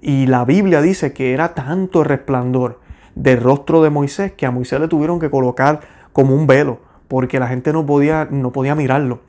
Y 0.00 0.26
la 0.26 0.44
Biblia 0.44 0.82
dice 0.82 1.12
que 1.12 1.32
era 1.32 1.54
tanto 1.54 2.00
el 2.00 2.06
resplandor 2.06 2.80
del 3.14 3.40
rostro 3.40 3.82
de 3.82 3.90
Moisés 3.90 4.32
que 4.32 4.44
a 4.44 4.50
Moisés 4.50 4.80
le 4.80 4.88
tuvieron 4.88 5.20
que 5.20 5.30
colocar 5.30 5.80
como 6.12 6.34
un 6.34 6.48
velo, 6.48 6.80
porque 7.06 7.38
la 7.38 7.46
gente 7.46 7.72
no 7.72 7.86
podía, 7.86 8.26
no 8.30 8.50
podía 8.50 8.74
mirarlo, 8.74 9.20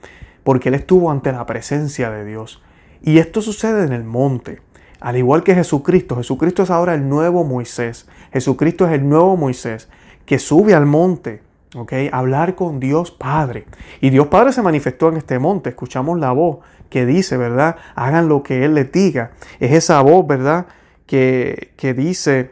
porque 0.44 0.70
él 0.70 0.76
estuvo 0.76 1.12
ante 1.12 1.32
la 1.32 1.46
presencia 1.46 2.10
de 2.10 2.26
Dios. 2.26 2.64
Y 3.04 3.20
esto 3.20 3.42
sucede 3.42 3.86
en 3.86 3.94
el 3.94 4.04
monte. 4.04 4.62
Al 5.00 5.18
igual 5.18 5.44
que 5.44 5.56
Jesucristo, 5.56 6.18
Jesucristo 6.18 6.64
es 6.64 6.70
ahora 6.70 6.94
el 6.94 7.08
nuevo 7.08 7.44
Moisés. 7.44 8.08
Jesucristo 8.34 8.86
es 8.88 8.94
el 8.94 9.08
nuevo 9.08 9.38
Moisés 9.38 9.90
que 10.26 10.40
sube 10.40 10.76
al 10.76 10.86
monte, 10.86 11.42
¿ok? 11.76 11.94
Hablar 12.12 12.56
con 12.56 12.80
Dios 12.80 13.12
Padre. 13.12 13.66
Y 14.02 14.10
Dios 14.10 14.28
Padre 14.28 14.52
se 14.54 14.62
manifestó 14.62 15.10
en 15.10 15.18
este 15.18 15.40
monte. 15.40 15.70
Escuchamos 15.70 16.20
la 16.20 16.32
voz 16.32 16.60
que 16.90 17.06
dice, 17.06 17.38
¿verdad? 17.38 17.78
Hagan 17.96 18.28
lo 18.28 18.44
que 18.44 18.66
Él 18.66 18.76
les 18.76 18.92
diga. 18.92 19.32
Es 19.60 19.72
esa 19.72 20.02
voz, 20.02 20.28
¿verdad? 20.28 20.68
Que, 21.06 21.74
que 21.78 21.94
dice, 21.94 22.52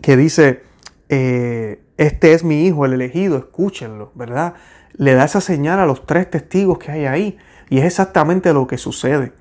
que 0.00 0.16
dice, 0.16 0.62
eh, 1.08 1.82
Este 1.96 2.32
es 2.32 2.44
mi 2.44 2.66
hijo, 2.66 2.84
el 2.84 2.92
elegido, 2.92 3.36
escúchenlo, 3.36 4.12
¿verdad? 4.14 4.54
Le 4.94 5.14
da 5.14 5.24
esa 5.24 5.40
señal 5.40 5.80
a 5.80 5.86
los 5.86 6.06
tres 6.06 6.30
testigos 6.30 6.78
que 6.78 6.92
hay 6.92 7.06
ahí. 7.06 7.38
Y 7.68 7.78
es 7.78 7.84
exactamente 7.84 8.52
lo 8.52 8.66
que 8.66 8.78
sucede. 8.78 9.32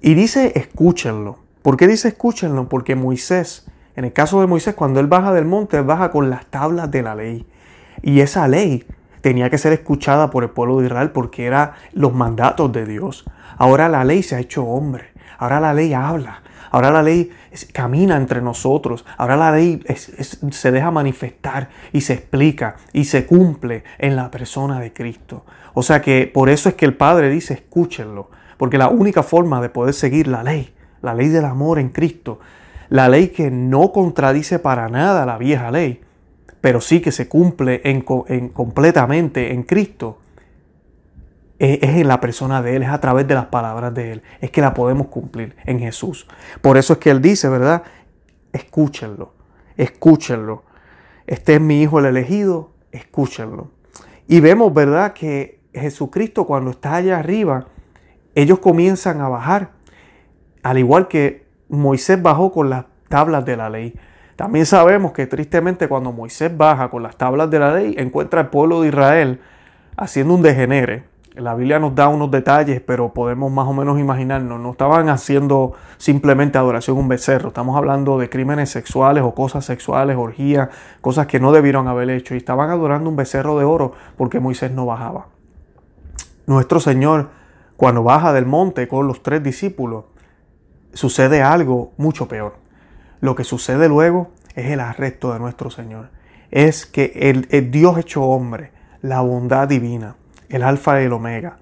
Y 0.00 0.14
dice, 0.14 0.52
escúchenlo. 0.56 1.38
¿Por 1.62 1.76
qué 1.76 1.88
dice 1.88 2.08
escúchenlo? 2.08 2.68
Porque 2.68 2.94
Moisés, 2.94 3.66
en 3.96 4.04
el 4.04 4.12
caso 4.12 4.40
de 4.40 4.46
Moisés, 4.46 4.74
cuando 4.74 5.00
él 5.00 5.06
baja 5.06 5.32
del 5.32 5.44
monte, 5.44 5.78
él 5.78 5.84
baja 5.84 6.10
con 6.10 6.30
las 6.30 6.46
tablas 6.46 6.90
de 6.90 7.02
la 7.02 7.14
ley. 7.14 7.46
Y 8.02 8.20
esa 8.20 8.46
ley 8.46 8.86
tenía 9.20 9.50
que 9.50 9.58
ser 9.58 9.72
escuchada 9.72 10.30
por 10.30 10.44
el 10.44 10.50
pueblo 10.50 10.78
de 10.78 10.86
Israel 10.86 11.10
porque 11.10 11.46
eran 11.46 11.72
los 11.92 12.14
mandatos 12.14 12.70
de 12.72 12.86
Dios. 12.86 13.24
Ahora 13.58 13.88
la 13.88 14.04
ley 14.04 14.22
se 14.22 14.36
ha 14.36 14.40
hecho 14.40 14.64
hombre. 14.64 15.06
Ahora 15.38 15.58
la 15.58 15.74
ley 15.74 15.92
habla. 15.92 16.42
Ahora 16.70 16.90
la 16.90 17.02
ley 17.02 17.30
camina 17.72 18.16
entre 18.16 18.42
nosotros. 18.42 19.04
Ahora 19.16 19.36
la 19.36 19.50
ley 19.50 19.82
se 19.96 20.70
deja 20.70 20.90
manifestar 20.90 21.70
y 21.92 22.02
se 22.02 22.12
explica 22.12 22.76
y 22.92 23.06
se 23.06 23.26
cumple 23.26 23.82
en 23.98 24.14
la 24.14 24.30
persona 24.30 24.78
de 24.78 24.92
Cristo. 24.92 25.44
O 25.74 25.82
sea 25.82 26.00
que 26.00 26.30
por 26.32 26.48
eso 26.48 26.68
es 26.68 26.74
que 26.74 26.84
el 26.84 26.94
Padre 26.94 27.28
dice, 27.28 27.54
escúchenlo. 27.54 28.30
Porque 28.56 28.78
la 28.78 28.88
única 28.88 29.22
forma 29.22 29.60
de 29.60 29.68
poder 29.68 29.94
seguir 29.94 30.28
la 30.28 30.42
ley, 30.42 30.74
la 31.02 31.14
ley 31.14 31.28
del 31.28 31.44
amor 31.44 31.78
en 31.78 31.90
Cristo, 31.90 32.38
la 32.88 33.08
ley 33.08 33.28
que 33.28 33.50
no 33.50 33.92
contradice 33.92 34.58
para 34.58 34.88
nada 34.88 35.26
la 35.26 35.38
vieja 35.38 35.70
ley, 35.70 36.00
pero 36.60 36.80
sí 36.80 37.00
que 37.00 37.12
se 37.12 37.28
cumple 37.28 37.80
en, 37.84 38.02
completamente 38.50 39.52
en 39.52 39.62
Cristo, 39.62 40.18
es, 41.58 41.78
en 41.82 42.08
la 42.08 42.20
persona 42.20 42.62
de 42.62 42.76
Él, 42.76 42.82
es 42.82 42.90
a 42.90 43.00
través 43.00 43.26
de 43.26 43.34
las 43.34 43.46
palabras 43.46 43.94
de 43.94 44.12
Él, 44.12 44.22
es 44.40 44.50
que 44.50 44.60
la 44.60 44.74
podemos 44.74 45.08
cumplir 45.08 45.56
en 45.64 45.78
Jesús. 45.78 46.26
Por 46.60 46.76
eso 46.76 46.94
es 46.94 46.98
que 46.98 47.10
Él 47.10 47.22
dice, 47.22 47.48
¿verdad? 47.48 47.82
Escúchenlo, 48.52 49.34
escúchenlo. 49.76 50.64
Este 51.26 51.54
es 51.54 51.60
mi 51.60 51.82
Hijo 51.82 51.98
el 51.98 52.06
elegido, 52.06 52.70
escúchenlo. 52.92 53.70
Y 54.28 54.40
vemos, 54.40 54.72
¿verdad? 54.72 55.12
Que 55.12 55.60
Jesucristo 55.72 56.46
cuando 56.46 56.70
está 56.70 56.96
allá 56.96 57.18
arriba, 57.18 57.66
ellos 58.36 58.58
comienzan 58.60 59.20
a 59.22 59.28
bajar, 59.28 59.70
al 60.62 60.78
igual 60.78 61.08
que 61.08 61.46
Moisés 61.68 62.22
bajó 62.22 62.52
con 62.52 62.70
las 62.70 62.84
tablas 63.08 63.44
de 63.44 63.56
la 63.56 63.70
ley. 63.70 63.98
También 64.36 64.66
sabemos 64.66 65.12
que 65.12 65.26
tristemente 65.26 65.88
cuando 65.88 66.12
Moisés 66.12 66.54
baja 66.54 66.90
con 66.90 67.02
las 67.02 67.16
tablas 67.16 67.50
de 67.50 67.58
la 67.58 67.74
ley, 67.74 67.94
encuentra 67.96 68.42
al 68.42 68.50
pueblo 68.50 68.82
de 68.82 68.88
Israel 68.88 69.40
haciendo 69.96 70.34
un 70.34 70.42
degenere. 70.42 71.04
La 71.34 71.54
Biblia 71.54 71.78
nos 71.78 71.94
da 71.94 72.08
unos 72.08 72.30
detalles, 72.30 72.82
pero 72.82 73.14
podemos 73.14 73.50
más 73.50 73.66
o 73.66 73.72
menos 73.72 73.98
imaginarnos. 73.98 74.60
No 74.60 74.70
estaban 74.70 75.08
haciendo 75.08 75.72
simplemente 75.96 76.58
adoración 76.58 76.98
a 76.98 77.00
un 77.00 77.08
becerro. 77.08 77.48
Estamos 77.48 77.76
hablando 77.76 78.18
de 78.18 78.28
crímenes 78.28 78.70
sexuales 78.70 79.22
o 79.22 79.34
cosas 79.34 79.64
sexuales, 79.64 80.16
orgías, 80.16 80.68
cosas 81.00 81.26
que 81.26 81.40
no 81.40 81.52
debieron 81.52 81.88
haber 81.88 82.10
hecho. 82.10 82.34
Y 82.34 82.38
estaban 82.38 82.68
adorando 82.70 83.08
un 83.08 83.16
becerro 83.16 83.58
de 83.58 83.64
oro 83.64 83.92
porque 84.16 84.40
Moisés 84.40 84.70
no 84.70 84.86
bajaba. 84.86 85.28
Nuestro 86.46 86.80
Señor, 86.80 87.28
cuando 87.76 88.02
baja 88.02 88.32
del 88.32 88.46
monte 88.46 88.88
con 88.88 89.06
los 89.06 89.22
tres 89.22 89.42
discípulos, 89.42 90.04
sucede 90.92 91.42
algo 91.42 91.92
mucho 91.96 92.26
peor. 92.26 92.56
Lo 93.20 93.34
que 93.34 93.44
sucede 93.44 93.88
luego 93.88 94.32
es 94.54 94.70
el 94.70 94.80
arresto 94.80 95.32
de 95.32 95.38
nuestro 95.38 95.70
Señor. 95.70 96.10
Es 96.50 96.86
que 96.86 97.12
el, 97.14 97.70
Dios 97.70 97.98
hecho 97.98 98.22
hombre, 98.22 98.72
la 99.02 99.20
bondad 99.20 99.68
divina, 99.68 100.16
el 100.48 100.62
alfa 100.62 101.00
y 101.00 101.04
el 101.04 101.12
omega, 101.12 101.58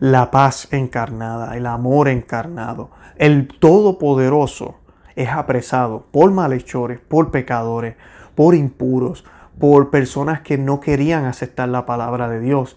la 0.00 0.30
paz 0.30 0.68
encarnada, 0.70 1.56
el 1.56 1.66
amor 1.66 2.08
encarnado, 2.08 2.90
el 3.16 3.48
todopoderoso 3.48 4.76
es 5.16 5.28
apresado 5.28 6.06
por 6.10 6.30
malhechores, 6.32 6.98
por 6.98 7.30
pecadores, 7.30 7.96
por 8.34 8.54
impuros, 8.54 9.24
por 9.58 9.90
personas 9.90 10.40
que 10.40 10.58
no 10.58 10.80
querían 10.80 11.24
aceptar 11.24 11.68
la 11.68 11.86
palabra 11.86 12.28
de 12.28 12.40
Dios. 12.40 12.76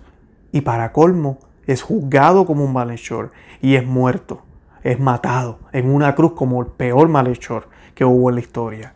Y 0.52 0.62
para 0.62 0.94
colmo, 0.94 1.40
es 1.68 1.84
juzgado 1.84 2.46
como 2.46 2.64
un 2.64 2.74
malhechor 2.74 3.32
y 3.62 3.76
es 3.76 3.86
muerto, 3.86 4.42
es 4.84 5.00
matado 5.00 5.60
en 5.74 5.90
una 5.94 6.16
cruz 6.16 6.34
como 6.34 6.62
el 6.62 6.68
peor 6.68 7.10
malhechor 7.10 7.70
que 7.94 8.06
hubo 8.06 8.30
en 8.30 8.36
la 8.36 8.42
historia. 8.42 8.94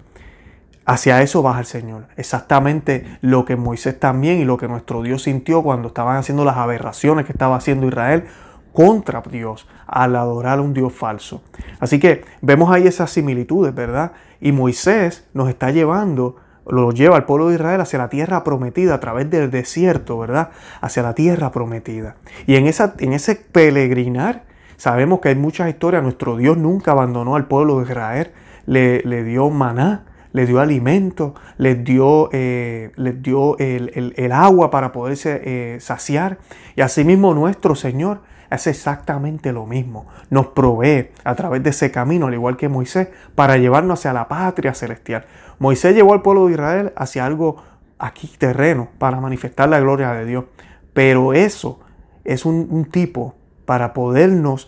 Hacia 0.86 1.22
eso 1.22 1.44
baja 1.44 1.60
el 1.60 1.66
Señor. 1.66 2.08
Exactamente 2.18 3.06
lo 3.22 3.46
que 3.46 3.56
Moisés 3.56 4.00
también 4.00 4.40
y 4.40 4.46
lo 4.46 4.58
que 4.58 4.68
nuestro 4.68 5.04
Dios 5.04 5.24
sintió 5.24 5.62
cuando 5.62 5.90
estaban 5.90 6.18
haciendo 6.18 6.44
las 6.44 6.58
aberraciones 6.58 7.26
que 7.26 7.32
estaba 7.32 7.56
haciendo 7.56 7.88
Israel 7.88 8.26
contra 8.74 9.22
Dios 9.22 9.68
al 9.86 10.16
adorar 10.16 10.60
a 10.60 10.62
un 10.62 10.74
Dios 10.74 10.94
falso. 10.94 11.44
Así 11.80 12.00
que 12.00 12.24
vemos 12.42 12.72
ahí 12.72 12.88
esas 12.88 13.12
similitudes, 13.12 13.76
¿verdad? 13.76 14.14
Y 14.40 14.52
Moisés 14.52 15.28
nos 15.34 15.50
está 15.50 15.72
llevando, 15.72 16.38
lo 16.72 16.92
lleva 16.92 17.18
al 17.18 17.26
pueblo 17.26 17.50
de 17.50 17.56
Israel 17.56 17.82
hacia 17.82 18.00
la 18.00 18.10
tierra 18.10 18.44
prometida 18.44 18.96
a 18.96 19.00
través 19.00 19.30
del 19.30 19.52
desierto, 19.52 20.18
¿verdad? 20.18 20.50
Hacia 20.82 21.04
la 21.04 21.14
tierra 21.14 21.52
prometida. 21.52 22.16
Y 22.48 22.56
en, 22.56 22.66
esa, 22.66 22.96
en 22.98 23.14
ese 23.14 23.36
peregrinar 23.36 24.44
sabemos 24.78 25.20
que 25.20 25.30
hay 25.30 25.36
muchas 25.36 25.70
historias. 25.70 26.02
Nuestro 26.02 26.38
Dios 26.38 26.58
nunca 26.58 26.92
abandonó 26.92 27.36
al 27.36 27.46
pueblo 27.46 27.78
de 27.78 27.84
Israel 27.84 28.32
le, 28.66 29.24
dio 29.24 29.50
maná, 29.50 30.06
le 30.32 30.46
dio 30.46 30.60
alimento, 30.60 31.36
les 31.58 31.84
dio, 31.84 32.30
eh, 32.32 32.92
les 32.96 33.22
dio 33.22 33.58
el, 33.58 34.32
agua 34.32 34.72
para 34.72 34.92
poderse 34.92 35.42
eh, 35.44 35.80
saciar. 35.80 36.38
Y 36.76 36.82
asimismo 36.82 37.34
nuestro 37.34 37.76
Señor 37.76 38.22
hace 38.52 38.70
exactamente 38.70 39.52
lo 39.52 39.66
mismo. 39.66 40.08
Nos 40.30 40.48
provee 40.48 41.10
a 41.24 41.36
través 41.36 41.64
de 41.64 41.72
ese 41.72 41.92
camino, 41.92 42.28
al 42.28 42.34
igual 42.34 42.58
que 42.58 42.70
Moisés, 42.70 43.08
para 43.34 43.58
llevarnos 43.58 44.00
hacia 44.00 44.14
la 44.14 44.28
patria 44.28 44.74
celestial. 44.74 45.26
Moisés 45.58 45.96
llevó 45.96 46.14
al 46.14 46.22
pueblo 46.22 46.48
de 46.48 46.54
Israel 46.54 46.94
hacia 46.96 47.26
algo 47.26 47.64
aquí 47.98 48.28
terreno, 48.38 48.90
para 48.98 49.20
manifestar 49.20 49.70
la 49.70 49.80
gloria 49.80 50.12
de 50.14 50.26
Dios. 50.26 50.46
Pero 50.94 51.34
eso 51.34 51.80
es 52.24 52.46
un 52.46 52.86
tipo 52.86 53.36
para 53.66 53.94
podernos 53.94 54.68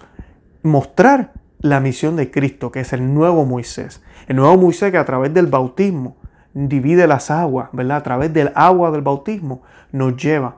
mostrar 0.63 1.33
la 1.59 1.79
misión 1.79 2.15
de 2.15 2.29
Cristo, 2.29 2.71
que 2.71 2.81
es 2.81 2.93
el 2.93 3.13
nuevo 3.13 3.45
Moisés. 3.45 4.01
El 4.27 4.35
nuevo 4.37 4.57
Moisés 4.57 4.91
que 4.91 4.97
a 4.97 5.05
través 5.05 5.33
del 5.33 5.47
bautismo 5.47 6.17
divide 6.53 7.07
las 7.07 7.31
aguas, 7.31 7.69
¿verdad? 7.71 7.97
A 7.97 8.03
través 8.03 8.33
del 8.33 8.51
agua 8.55 8.91
del 8.91 9.01
bautismo 9.01 9.61
nos 9.91 10.15
lleva 10.15 10.57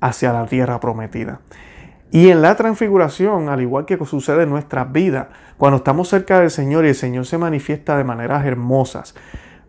hacia 0.00 0.32
la 0.32 0.46
tierra 0.46 0.80
prometida. 0.80 1.40
Y 2.10 2.30
en 2.30 2.42
la 2.42 2.54
transfiguración, 2.56 3.48
al 3.48 3.60
igual 3.60 3.86
que 3.86 3.98
sucede 4.04 4.44
en 4.44 4.50
nuestras 4.50 4.92
vidas, 4.92 5.26
cuando 5.56 5.78
estamos 5.78 6.08
cerca 6.08 6.40
del 6.40 6.50
Señor 6.50 6.84
y 6.84 6.88
el 6.88 6.94
Señor 6.94 7.26
se 7.26 7.38
manifiesta 7.38 7.96
de 7.96 8.04
maneras 8.04 8.46
hermosas, 8.46 9.14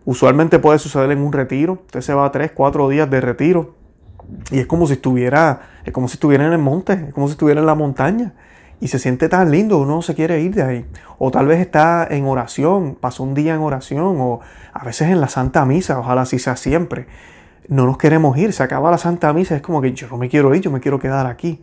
usualmente 0.05 0.59
puede 0.59 0.77
suceder 0.77 1.11
en 1.11 1.19
un 1.19 1.33
retiro. 1.33 1.73
Usted 1.85 2.01
se 2.01 2.13
va 2.13 2.25
a 2.25 2.31
tres, 2.31 2.51
cuatro 2.51 2.87
días 2.87 3.09
de 3.09 3.21
retiro 3.21 3.75
y 4.51 4.59
es 4.59 4.67
como 4.67 4.85
si 4.87 4.93
estuviera, 4.93 5.61
es 5.83 5.91
como 5.91 6.07
si 6.07 6.13
estuviera 6.13 6.45
en 6.45 6.53
el 6.53 6.59
monte, 6.59 6.93
es 6.93 7.13
como 7.13 7.27
si 7.27 7.31
estuviera 7.31 7.61
en 7.61 7.67
la 7.67 7.75
montaña 7.75 8.33
y 8.79 8.87
se 8.87 8.99
siente 8.99 9.29
tan 9.29 9.51
lindo, 9.51 9.79
uno 9.79 10.01
se 10.01 10.15
quiere 10.15 10.41
ir 10.41 10.53
de 10.53 10.63
ahí. 10.63 10.85
O 11.17 11.31
tal 11.31 11.47
vez 11.47 11.59
está 11.59 12.07
en 12.09 12.25
oración, 12.25 12.95
pasó 12.99 13.23
un 13.23 13.33
día 13.33 13.55
en 13.55 13.61
oración, 13.61 14.17
o 14.19 14.41
a 14.73 14.83
veces 14.83 15.09
en 15.09 15.21
la 15.21 15.29
Santa 15.29 15.65
Misa, 15.65 15.99
ojalá 15.99 16.21
así 16.21 16.39
sea 16.39 16.55
siempre. 16.55 17.07
No 17.67 17.85
nos 17.85 17.97
queremos 17.97 18.37
ir, 18.37 18.53
se 18.53 18.63
acaba 18.63 18.91
la 18.91 18.97
Santa 18.97 19.31
Misa, 19.33 19.55
es 19.55 19.61
como 19.61 19.81
que 19.81 19.93
yo 19.93 20.07
no 20.07 20.17
me 20.17 20.29
quiero 20.29 20.53
ir, 20.53 20.61
yo 20.61 20.71
me 20.71 20.81
quiero 20.81 20.99
quedar 20.99 21.25
aquí. 21.25 21.61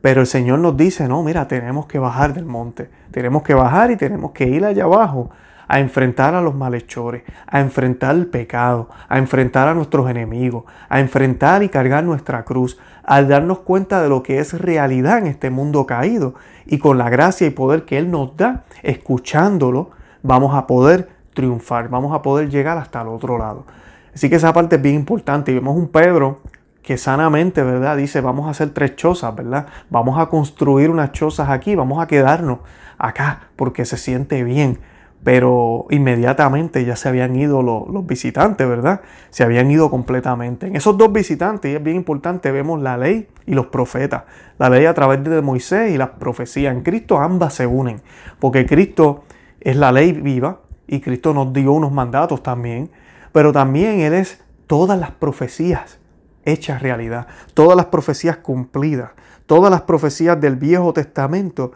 Pero 0.00 0.20
el 0.20 0.26
Señor 0.26 0.58
nos 0.58 0.76
dice, 0.76 1.08
no, 1.08 1.22
mira, 1.22 1.48
tenemos 1.48 1.86
que 1.86 1.98
bajar 1.98 2.34
del 2.34 2.46
monte, 2.46 2.90
tenemos 3.10 3.42
que 3.42 3.54
bajar 3.54 3.90
y 3.90 3.96
tenemos 3.96 4.32
que 4.32 4.46
ir 4.46 4.64
allá 4.64 4.84
abajo 4.84 5.30
a 5.68 5.80
enfrentar 5.80 6.34
a 6.34 6.40
los 6.40 6.54
malhechores, 6.54 7.24
a 7.46 7.60
enfrentar 7.60 8.14
el 8.14 8.26
pecado, 8.26 8.88
a 9.08 9.18
enfrentar 9.18 9.68
a 9.68 9.74
nuestros 9.74 10.08
enemigos, 10.08 10.64
a 10.88 11.00
enfrentar 11.00 11.62
y 11.62 11.68
cargar 11.68 12.04
nuestra 12.04 12.44
cruz, 12.44 12.78
al 13.02 13.28
darnos 13.28 13.60
cuenta 13.60 14.02
de 14.02 14.08
lo 14.08 14.22
que 14.22 14.38
es 14.38 14.58
realidad 14.60 15.18
en 15.18 15.26
este 15.26 15.50
mundo 15.50 15.86
caído. 15.86 16.34
Y 16.66 16.78
con 16.78 16.98
la 16.98 17.10
gracia 17.10 17.46
y 17.46 17.50
poder 17.50 17.84
que 17.84 17.98
Él 17.98 18.10
nos 18.10 18.36
da, 18.36 18.64
escuchándolo, 18.82 19.90
vamos 20.22 20.54
a 20.54 20.66
poder 20.66 21.08
triunfar, 21.34 21.88
vamos 21.88 22.14
a 22.14 22.22
poder 22.22 22.48
llegar 22.48 22.78
hasta 22.78 23.02
el 23.02 23.08
otro 23.08 23.38
lado. 23.38 23.66
Así 24.14 24.30
que 24.30 24.36
esa 24.36 24.52
parte 24.52 24.76
es 24.76 24.82
bien 24.82 24.94
importante. 24.94 25.52
Y 25.52 25.54
vemos 25.54 25.76
un 25.76 25.88
Pedro 25.88 26.40
que 26.86 26.96
sanamente, 26.98 27.64
¿verdad? 27.64 27.96
Dice, 27.96 28.20
vamos 28.20 28.46
a 28.46 28.50
hacer 28.50 28.70
tres 28.70 28.94
chozas, 28.94 29.34
¿verdad? 29.34 29.66
Vamos 29.90 30.20
a 30.20 30.26
construir 30.26 30.88
unas 30.88 31.10
chozas 31.10 31.50
aquí, 31.50 31.74
vamos 31.74 32.00
a 32.00 32.06
quedarnos 32.06 32.60
acá 32.96 33.48
porque 33.56 33.84
se 33.84 33.96
siente 33.96 34.44
bien 34.44 34.78
pero 35.24 35.86
inmediatamente 35.90 36.84
ya 36.84 36.94
se 36.94 37.08
habían 37.08 37.34
ido 37.34 37.60
los, 37.60 38.06
visitantes, 38.06 38.68
¿verdad? 38.68 39.00
Se 39.30 39.42
habían 39.42 39.68
ido 39.68 39.90
completamente. 39.90 40.68
En 40.68 40.76
esos 40.76 40.96
dos 40.96 41.12
visitantes, 41.12 41.72
y 41.72 41.74
es 41.74 41.82
bien 41.82 41.96
importante, 41.96 42.52
vemos 42.52 42.80
la 42.80 42.96
ley 42.96 43.26
y 43.44 43.54
los 43.54 43.66
profetas. 43.66 44.22
La 44.56 44.70
ley 44.70 44.86
a 44.86 44.94
través 44.94 45.24
de 45.24 45.42
Moisés 45.42 45.90
y 45.90 45.98
las 45.98 46.10
profecías. 46.10 46.72
En 46.72 46.84
Cristo 46.84 47.18
ambas 47.18 47.54
se 47.54 47.66
unen, 47.66 48.02
porque 48.38 48.66
Cristo 48.66 49.24
es 49.58 49.74
la 49.74 49.90
ley 49.90 50.12
viva 50.12 50.60
y 50.86 51.00
Cristo 51.00 51.34
nos 51.34 51.52
dio 51.52 51.72
unos 51.72 51.90
mandatos 51.90 52.44
también, 52.44 52.92
pero 53.32 53.52
también 53.52 53.98
Él 54.02 54.14
es 54.14 54.44
todas 54.68 54.96
las 54.96 55.10
profecías 55.10 55.98
hechas 56.46 56.80
realidad, 56.80 57.26
todas 57.52 57.76
las 57.76 57.86
profecías 57.86 58.38
cumplidas. 58.38 59.10
Todas 59.46 59.70
las 59.70 59.82
profecías 59.82 60.40
del 60.40 60.56
Viejo 60.56 60.92
Testamento 60.92 61.70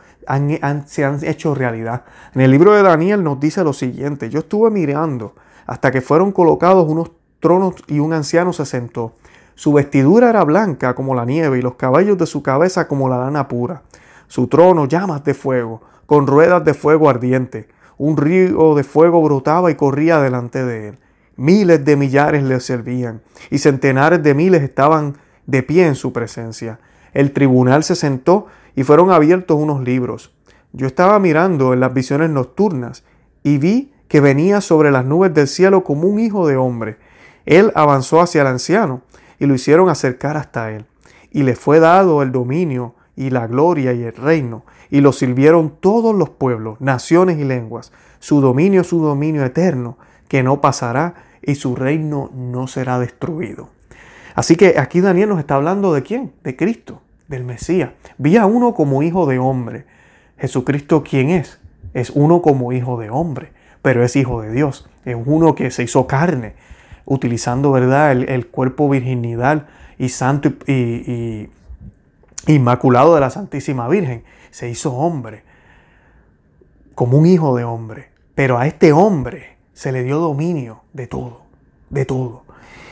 se 0.86 1.04
han 1.04 1.24
hecho 1.24 1.54
realidad. 1.54 2.02
En 2.34 2.40
el 2.40 2.50
libro 2.50 2.72
de 2.72 2.82
Daniel 2.82 3.22
nos 3.22 3.38
dice 3.38 3.62
lo 3.62 3.72
siguiente, 3.72 4.28
yo 4.28 4.40
estuve 4.40 4.70
mirando 4.70 5.36
hasta 5.66 5.92
que 5.92 6.00
fueron 6.00 6.32
colocados 6.32 6.88
unos 6.88 7.12
trono 7.38 7.74
y 7.86 7.98
un 7.98 8.12
anciano 8.12 8.52
se 8.52 8.66
sentó. 8.66 9.12
Su 9.54 9.72
vestidura 9.72 10.30
era 10.30 10.44
blanca 10.44 10.94
como 10.94 11.14
la 11.14 11.24
nieve 11.24 11.58
y 11.58 11.62
los 11.62 11.74
cabellos 11.74 12.18
de 12.18 12.26
su 12.26 12.42
cabeza 12.42 12.86
como 12.86 13.08
la 13.08 13.18
lana 13.18 13.48
pura. 13.48 13.82
Su 14.28 14.46
trono 14.46 14.86
llamas 14.86 15.24
de 15.24 15.34
fuego, 15.34 15.80
con 16.06 16.26
ruedas 16.26 16.64
de 16.64 16.74
fuego 16.74 17.08
ardiente. 17.08 17.68
Un 17.98 18.16
río 18.16 18.74
de 18.74 18.84
fuego 18.84 19.22
brotaba 19.22 19.70
y 19.70 19.74
corría 19.74 20.20
delante 20.20 20.64
de 20.64 20.88
él. 20.88 20.98
Miles 21.40 21.87
de 21.87 21.97
millares 21.97 22.42
le 22.42 22.61
servían 22.61 23.23
y 23.49 23.56
centenares 23.56 24.23
de 24.23 24.35
miles 24.35 24.61
estaban 24.61 25.16
de 25.47 25.62
pie 25.62 25.87
en 25.87 25.94
su 25.94 26.12
presencia. 26.12 26.80
El 27.14 27.32
tribunal 27.32 27.82
se 27.82 27.97
sentó 27.97 28.49
y 28.76 28.82
fueron 28.82 29.11
abiertos 29.11 29.56
unos 29.59 29.82
libros. 29.82 30.35
Yo 30.75 30.87
estaba 30.87 31.18
mirando 31.18 31.73
en 31.73 31.80
las 31.80 31.94
visiones 31.94 32.28
nocturnas 32.28 33.04
y 33.42 33.56
vi 33.56 33.90
que 34.06 34.20
venía 34.20 34.61
sobre 34.61 34.90
las 34.90 35.06
nubes 35.06 35.32
del 35.32 35.49
cielo 35.49 35.82
como 35.82 36.09
un 36.09 36.20
hijo 36.20 36.47
de 36.47 36.59
hombre. 36.59 36.99
Él 37.47 37.73
avanzó 37.75 38.20
hacia 38.20 38.42
el 38.42 38.47
anciano 38.47 39.00
y 39.38 39.47
lo 39.47 39.54
hicieron 39.54 39.88
acercar 39.88 40.37
hasta 40.37 40.70
él. 40.73 40.85
Y 41.30 41.44
le 41.44 41.56
fue 41.56 41.80
dado 41.80 42.20
el 42.20 42.32
dominio 42.32 42.97
y 43.16 43.30
la 43.30 43.47
gloria 43.47 43.94
y 43.94 44.02
el 44.02 44.12
reino, 44.12 44.66
y 44.90 45.00
lo 45.00 45.12
sirvieron 45.12 45.73
todos 45.80 46.14
los 46.14 46.28
pueblos, 46.28 46.78
naciones 46.82 47.38
y 47.38 47.44
lenguas. 47.44 47.92
Su 48.18 48.42
dominio 48.42 48.82
es 48.82 48.88
su 48.88 49.00
dominio 49.00 49.42
eterno, 49.42 49.97
que 50.28 50.42
no 50.42 50.61
pasará, 50.61 51.29
y 51.42 51.54
su 51.54 51.76
reino 51.76 52.30
no 52.35 52.66
será 52.66 52.99
destruido. 52.99 53.70
Así 54.35 54.56
que 54.56 54.78
aquí 54.78 55.00
Daniel 55.00 55.30
nos 55.30 55.38
está 55.38 55.56
hablando 55.56 55.92
de 55.92 56.02
quién? 56.02 56.32
De 56.44 56.56
Cristo, 56.56 57.02
del 57.28 57.44
Mesías. 57.44 57.90
Vi 58.18 58.37
a 58.37 58.47
uno 58.47 58.75
como 58.75 59.02
hijo 59.02 59.26
de 59.26 59.38
hombre. 59.38 59.87
Jesucristo, 60.38 61.02
¿quién 61.02 61.30
es? 61.30 61.61
Es 61.94 62.11
uno 62.11 62.40
como 62.40 62.73
hijo 62.73 62.99
de 62.99 63.11
hombre, 63.11 63.52
pero 63.82 64.04
es 64.04 64.16
hijo 64.16 64.42
de 64.42 64.52
Dios. 64.52 64.88
Es 65.04 65.16
uno 65.25 65.54
que 65.54 65.70
se 65.70 65.82
hizo 65.82 66.06
carne, 66.06 66.54
utilizando, 67.04 67.73
¿verdad?, 67.73 68.12
el, 68.12 68.47
cuerpo 68.47 68.88
virginidad 68.88 69.66
y 69.99 70.11
santo 70.11 70.52
y, 70.66 71.49
inmaculado 72.47 73.14
de 73.14 73.20
la 73.20 73.30
Santísima 73.30 73.88
Virgen. 73.88 74.23
Se 74.50 74.68
hizo 74.68 74.94
hombre, 74.94 75.42
como 76.94 77.18
un 77.18 77.26
hijo 77.26 77.56
de 77.56 77.64
hombre. 77.64 78.11
Pero 78.35 78.59
a 78.59 78.66
este 78.66 78.92
hombre 78.92 79.56
se 79.72 79.92
le 79.92 80.02
dio 80.02 80.18
dominio 80.18 80.82
de 80.92 81.06
todo, 81.06 81.42
de 81.88 82.04
todo. 82.04 82.44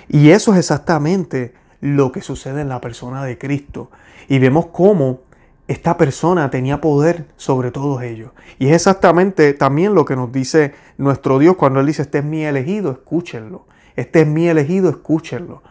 Y 0.08 0.30
eso 0.30 0.52
es 0.52 0.58
exactamente 0.58 1.54
lo 1.80 2.12
que 2.12 2.22
sucede 2.22 2.62
en 2.62 2.68
la 2.68 2.80
persona 2.80 3.24
de 3.24 3.38
Cristo. 3.38 3.90
Y 4.28 4.38
vemos 4.38 4.66
cómo 4.66 5.20
esta 5.68 5.98
persona 5.98 6.50
tenía 6.50 6.80
poder 6.80 7.26
sobre 7.36 7.70
todos 7.70 8.02
ellos. 8.02 8.30
Y 8.58 8.68
es 8.68 8.74
exactamente 8.74 9.52
también 9.52 9.94
lo 9.94 10.04
que 10.04 10.16
nos 10.16 10.32
dice 10.32 10.74
nuestro 10.96 11.38
Dios 11.38 11.56
cuando 11.56 11.80
Él 11.80 11.86
dice, 11.86 12.02
este 12.02 12.18
es 12.18 12.24
mi 12.24 12.44
elegido, 12.44 12.90
escúchenlo. 12.90 13.66
Este 13.94 14.22
es 14.22 14.26
mi 14.26 14.48
elegido, 14.48 14.88
escúchenlo. 14.88 15.62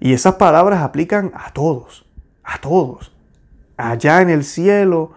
Y 0.00 0.12
esas 0.12 0.34
palabras 0.34 0.82
aplican 0.82 1.30
a 1.34 1.52
todos, 1.52 2.06
a 2.42 2.58
todos. 2.58 3.12
Allá 3.76 4.22
en 4.22 4.30
el 4.30 4.44
cielo, 4.44 5.12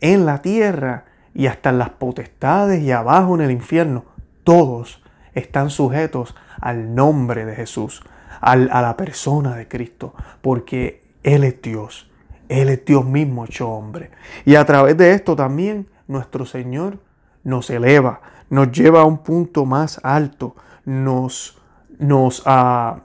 en 0.00 0.26
la 0.26 0.42
tierra 0.42 1.04
y 1.32 1.46
hasta 1.46 1.70
en 1.70 1.78
las 1.78 1.90
potestades 1.90 2.82
y 2.82 2.90
abajo 2.90 3.36
en 3.36 3.42
el 3.42 3.50
infierno. 3.52 4.04
Todos 4.44 5.02
están 5.34 5.70
sujetos 5.70 6.34
al 6.60 6.94
nombre 6.94 7.44
de 7.44 7.54
Jesús, 7.54 8.02
a 8.40 8.56
la 8.56 8.96
persona 8.96 9.54
de 9.54 9.68
Cristo, 9.68 10.14
porque 10.40 11.02
Él 11.22 11.44
es 11.44 11.60
Dios. 11.60 12.10
Él 12.48 12.68
es 12.68 12.84
Dios 12.84 13.04
mismo 13.04 13.44
hecho 13.44 13.70
hombre. 13.70 14.10
Y 14.44 14.56
a 14.56 14.64
través 14.64 14.96
de 14.96 15.12
esto 15.12 15.36
también 15.36 15.88
nuestro 16.08 16.44
Señor 16.44 16.98
nos 17.44 17.70
eleva, 17.70 18.20
nos 18.50 18.72
lleva 18.72 19.02
a 19.02 19.04
un 19.04 19.18
punto 19.18 19.64
más 19.64 20.00
alto, 20.02 20.56
nos, 20.84 21.58
nos 21.98 22.44
uh, 22.46 23.00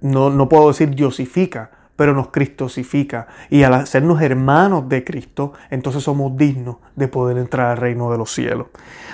no, 0.00 0.30
no 0.30 0.48
puedo 0.48 0.68
decir 0.68 0.94
diosifica, 0.94 1.70
pero 2.00 2.14
nos 2.14 2.28
cristosifica. 2.28 3.26
Y 3.50 3.62
al 3.62 3.74
hacernos 3.74 4.22
hermanos 4.22 4.88
de 4.88 5.04
Cristo, 5.04 5.52
entonces 5.68 6.02
somos 6.02 6.34
dignos 6.34 6.76
de 6.96 7.08
poder 7.08 7.36
entrar 7.36 7.72
al 7.72 7.76
reino 7.76 8.10
de 8.10 8.16
los 8.16 8.32
cielos. 8.32 8.68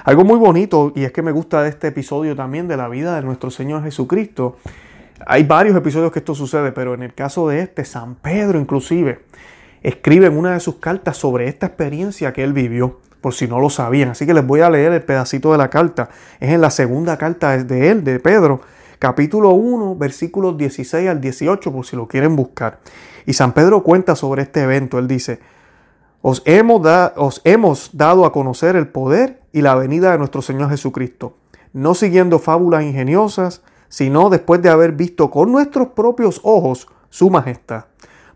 Algo 0.04 0.24
muy 0.24 0.38
bonito, 0.38 0.92
y 0.94 1.02
es 1.02 1.10
que 1.10 1.20
me 1.20 1.32
gusta 1.32 1.64
de 1.64 1.70
este 1.70 1.88
episodio 1.88 2.36
también 2.36 2.68
de 2.68 2.76
la 2.76 2.88
vida 2.88 3.16
de 3.16 3.22
nuestro 3.22 3.50
Señor 3.50 3.82
Jesucristo. 3.82 4.58
Hay 5.26 5.42
varios 5.42 5.76
episodios 5.76 6.12
que 6.12 6.20
esto 6.20 6.36
sucede, 6.36 6.70
pero 6.70 6.94
en 6.94 7.02
el 7.02 7.12
caso 7.12 7.48
de 7.48 7.58
este, 7.58 7.84
San 7.84 8.14
Pedro 8.14 8.60
inclusive 8.60 9.24
escribe 9.82 10.28
en 10.28 10.38
una 10.38 10.52
de 10.52 10.60
sus 10.60 10.76
cartas 10.76 11.16
sobre 11.16 11.48
esta 11.48 11.66
experiencia 11.66 12.32
que 12.32 12.44
él 12.44 12.52
vivió, 12.52 13.00
por 13.20 13.34
si 13.34 13.48
no 13.48 13.58
lo 13.58 13.68
sabían. 13.68 14.10
Así 14.10 14.26
que 14.26 14.34
les 14.34 14.46
voy 14.46 14.60
a 14.60 14.70
leer 14.70 14.92
el 14.92 15.02
pedacito 15.02 15.50
de 15.50 15.58
la 15.58 15.70
carta. 15.70 16.08
Es 16.38 16.50
en 16.52 16.60
la 16.60 16.70
segunda 16.70 17.18
carta 17.18 17.58
de 17.58 17.90
él, 17.90 18.04
de 18.04 18.20
Pedro, 18.20 18.60
capítulo 18.98 19.50
1, 19.50 19.96
versículos 19.96 20.56
16 20.56 21.08
al 21.08 21.20
18, 21.20 21.72
por 21.72 21.86
si 21.86 21.96
lo 21.96 22.08
quieren 22.08 22.36
buscar. 22.36 22.80
Y 23.26 23.32
San 23.32 23.52
Pedro 23.52 23.82
cuenta 23.82 24.16
sobre 24.16 24.42
este 24.42 24.62
evento. 24.62 24.98
Él 24.98 25.08
dice, 25.08 25.40
os 26.22 26.42
hemos, 26.44 26.82
os 27.16 27.40
hemos 27.44 27.90
dado 27.96 28.24
a 28.24 28.32
conocer 28.32 28.76
el 28.76 28.88
poder 28.88 29.42
y 29.52 29.62
la 29.62 29.74
venida 29.74 30.12
de 30.12 30.18
nuestro 30.18 30.42
Señor 30.42 30.70
Jesucristo, 30.70 31.36
no 31.72 31.94
siguiendo 31.94 32.38
fábulas 32.38 32.82
ingeniosas, 32.84 33.62
sino 33.88 34.30
después 34.30 34.62
de 34.62 34.70
haber 34.70 34.92
visto 34.92 35.30
con 35.30 35.52
nuestros 35.52 35.88
propios 35.88 36.40
ojos 36.42 36.88
su 37.10 37.30
majestad, 37.30 37.84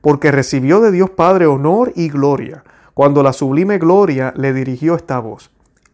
porque 0.00 0.30
recibió 0.30 0.80
de 0.80 0.92
Dios 0.92 1.10
Padre 1.10 1.46
honor 1.46 1.92
y 1.96 2.08
gloria, 2.08 2.64
cuando 2.94 3.22
la 3.22 3.32
sublime 3.32 3.78
gloria 3.78 4.32
le 4.36 4.52
dirigió 4.52 4.94
esta 4.94 5.18
voz. 5.18 5.50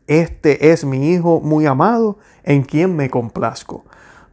Este 0.07 0.71
es 0.71 0.85
mi 0.85 1.13
Hijo 1.13 1.41
muy 1.41 1.67
amado, 1.67 2.19
en 2.45 2.63
quien 2.63 2.95
me 2.95 3.11
complazco. 3.11 3.85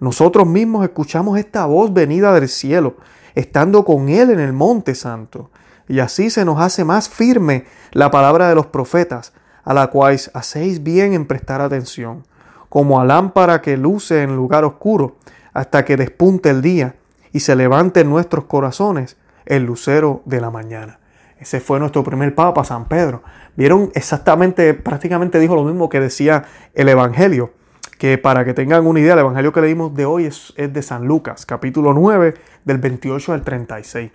Nosotros 0.03 0.45
mismos 0.45 0.83
escuchamos 0.83 1.39
esta 1.39 1.65
voz 1.65 1.93
venida 1.93 2.33
del 2.33 2.49
cielo, 2.49 2.97
estando 3.35 3.85
con 3.85 4.09
Él 4.09 4.31
en 4.31 4.41
el 4.41 4.51
monte 4.51 4.95
santo. 4.95 5.49
Y 5.87 5.99
así 5.99 6.29
se 6.29 6.43
nos 6.43 6.59
hace 6.59 6.83
más 6.83 7.07
firme 7.07 7.63
la 7.93 8.11
palabra 8.11 8.49
de 8.49 8.55
los 8.55 8.65
profetas, 8.65 9.31
a 9.63 9.73
la 9.73 9.87
cual 9.87 10.19
hacéis 10.33 10.83
bien 10.83 11.13
en 11.13 11.25
prestar 11.25 11.61
atención, 11.61 12.27
como 12.67 12.99
a 12.99 13.05
lámpara 13.05 13.61
que 13.61 13.77
luce 13.77 14.23
en 14.23 14.35
lugar 14.35 14.65
oscuro, 14.65 15.15
hasta 15.53 15.85
que 15.85 15.95
despunte 15.95 16.49
el 16.49 16.61
día 16.61 16.97
y 17.31 17.39
se 17.39 17.55
levante 17.55 18.01
en 18.01 18.09
nuestros 18.09 18.43
corazones 18.43 19.15
el 19.45 19.63
lucero 19.63 20.21
de 20.25 20.41
la 20.41 20.51
mañana. 20.51 20.99
Ese 21.39 21.61
fue 21.61 21.79
nuestro 21.79 22.03
primer 22.03 22.35
Papa, 22.35 22.65
San 22.65 22.89
Pedro. 22.89 23.23
Vieron 23.55 23.89
exactamente, 23.95 24.73
prácticamente 24.73 25.39
dijo 25.39 25.55
lo 25.55 25.63
mismo 25.63 25.87
que 25.87 26.01
decía 26.01 26.43
el 26.73 26.89
Evangelio 26.89 27.53
que 28.03 28.17
para 28.17 28.43
que 28.43 28.53
tengan 28.53 28.85
una 28.85 28.99
idea, 28.99 29.13
el 29.13 29.19
Evangelio 29.19 29.53
que 29.53 29.61
leímos 29.61 29.95
de 29.95 30.05
hoy 30.05 30.25
es, 30.25 30.53
de 30.57 30.81
San 30.81 31.05
Lucas, 31.05 31.45
capítulo 31.45 31.93
9, 31.93 32.33
del 32.65 32.77
28 32.77 33.31
al 33.31 33.43
36. 33.43 34.11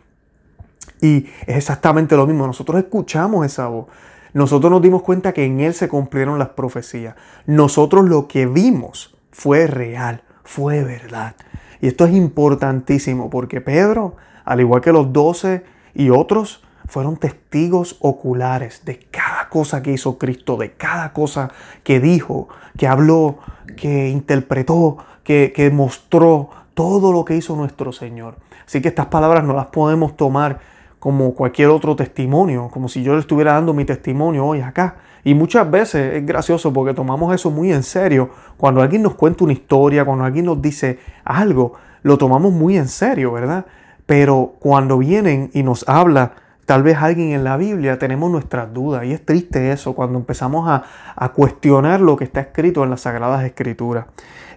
Y 1.00 1.24
es 1.46 1.56
exactamente 1.56 2.14
lo 2.14 2.26
mismo, 2.26 2.46
nosotros 2.46 2.78
escuchamos 2.82 3.46
esa 3.46 3.68
voz, 3.68 3.86
nosotros 4.34 4.70
nos 4.70 4.82
dimos 4.82 5.00
cuenta 5.00 5.32
que 5.32 5.46
en 5.46 5.60
Él 5.60 5.72
se 5.72 5.88
cumplieron 5.88 6.38
las 6.38 6.50
profecías, 6.50 7.14
nosotros 7.46 8.06
lo 8.06 8.28
que 8.28 8.44
vimos 8.44 9.16
fue 9.32 9.66
real, 9.66 10.22
fue 10.44 10.84
verdad. 10.84 11.34
Y 11.80 11.86
esto 11.86 12.04
es 12.04 12.12
importantísimo 12.12 13.30
porque 13.30 13.62
Pedro, 13.62 14.16
al 14.44 14.60
igual 14.60 14.82
que 14.82 14.92
los 14.92 15.14
doce 15.14 15.64
y 15.94 16.10
otros, 16.10 16.62
fueron 16.84 17.16
testigos 17.16 17.96
oculares 18.00 18.84
de 18.84 18.98
cada 19.10 19.27
cosa 19.48 19.82
que 19.82 19.92
hizo 19.92 20.18
Cristo, 20.18 20.56
de 20.56 20.72
cada 20.72 21.12
cosa 21.12 21.50
que 21.82 22.00
dijo, 22.00 22.48
que 22.76 22.86
habló, 22.86 23.38
que 23.76 24.08
interpretó, 24.08 24.98
que, 25.24 25.70
mostró, 25.72 26.50
todo 26.74 27.12
lo 27.12 27.24
que 27.24 27.36
hizo 27.36 27.56
nuestro 27.56 27.92
Señor. 27.92 28.36
Así 28.66 28.80
que 28.80 28.88
estas 28.88 29.06
palabras 29.06 29.42
no 29.44 29.52
las 29.52 29.66
podemos 29.66 30.16
tomar 30.16 30.60
como 30.98 31.34
cualquier 31.34 31.68
otro 31.68 31.96
testimonio, 31.96 32.68
como 32.72 32.88
si 32.88 33.02
yo 33.02 33.14
le 33.14 33.20
estuviera 33.20 33.52
dando 33.54 33.74
mi 33.74 33.84
testimonio 33.84 34.46
hoy 34.46 34.60
acá. 34.60 34.96
Y 35.24 35.34
muchas 35.34 35.70
veces 35.70 36.14
es 36.14 36.26
gracioso 36.26 36.72
porque 36.72 36.94
tomamos 36.94 37.34
eso 37.34 37.50
muy 37.50 37.72
en 37.72 37.82
serio. 37.82 38.30
Cuando 38.56 38.80
alguien 38.80 39.02
nos 39.02 39.14
cuenta 39.14 39.44
una 39.44 39.52
historia, 39.52 40.04
cuando 40.04 40.24
alguien 40.24 40.44
nos 40.46 40.62
dice 40.62 40.98
algo, 41.24 41.74
lo 42.02 42.16
tomamos 42.16 42.52
muy 42.52 42.76
en 42.76 42.88
serio, 42.88 43.32
¿verdad? 43.32 43.66
Pero 44.06 44.54
cuando 44.60 44.98
vienen 44.98 45.50
y 45.52 45.62
nos 45.62 45.86
habla 45.88 46.32
tal 46.68 46.82
vez 46.82 46.98
alguien 46.98 47.32
en 47.32 47.44
la 47.44 47.56
Biblia, 47.56 47.98
tenemos 47.98 48.30
nuestras 48.30 48.74
dudas. 48.74 49.02
Y 49.06 49.14
es 49.14 49.24
triste 49.24 49.72
eso 49.72 49.94
cuando 49.94 50.18
empezamos 50.18 50.68
a, 50.68 51.28
cuestionar 51.30 52.02
lo 52.02 52.14
que 52.14 52.24
está 52.24 52.40
escrito 52.40 52.84
en 52.84 52.90
las 52.90 53.00
Sagradas 53.00 53.42
Escrituras. 53.44 54.04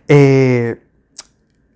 Eh, 0.10 0.82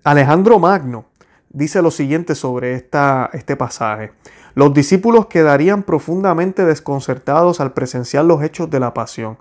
Alejandro 0.04 0.58
Magno 0.58 1.06
dice 1.48 1.80
lo 1.80 1.90
siguiente 1.90 2.34
sobre 2.34 2.74
este 2.74 3.56
pasaje. 3.56 4.12
Los 4.54 4.74
discípulos 4.74 5.24
quedarían 5.24 5.82
profundamente 5.84 6.66
desconcertados 6.66 7.58
al 7.62 7.72
presenciar 7.72 8.26
los 8.26 8.42
hechos 8.42 8.68
de 8.68 8.78
la 8.78 8.92
pasión. 8.92 9.38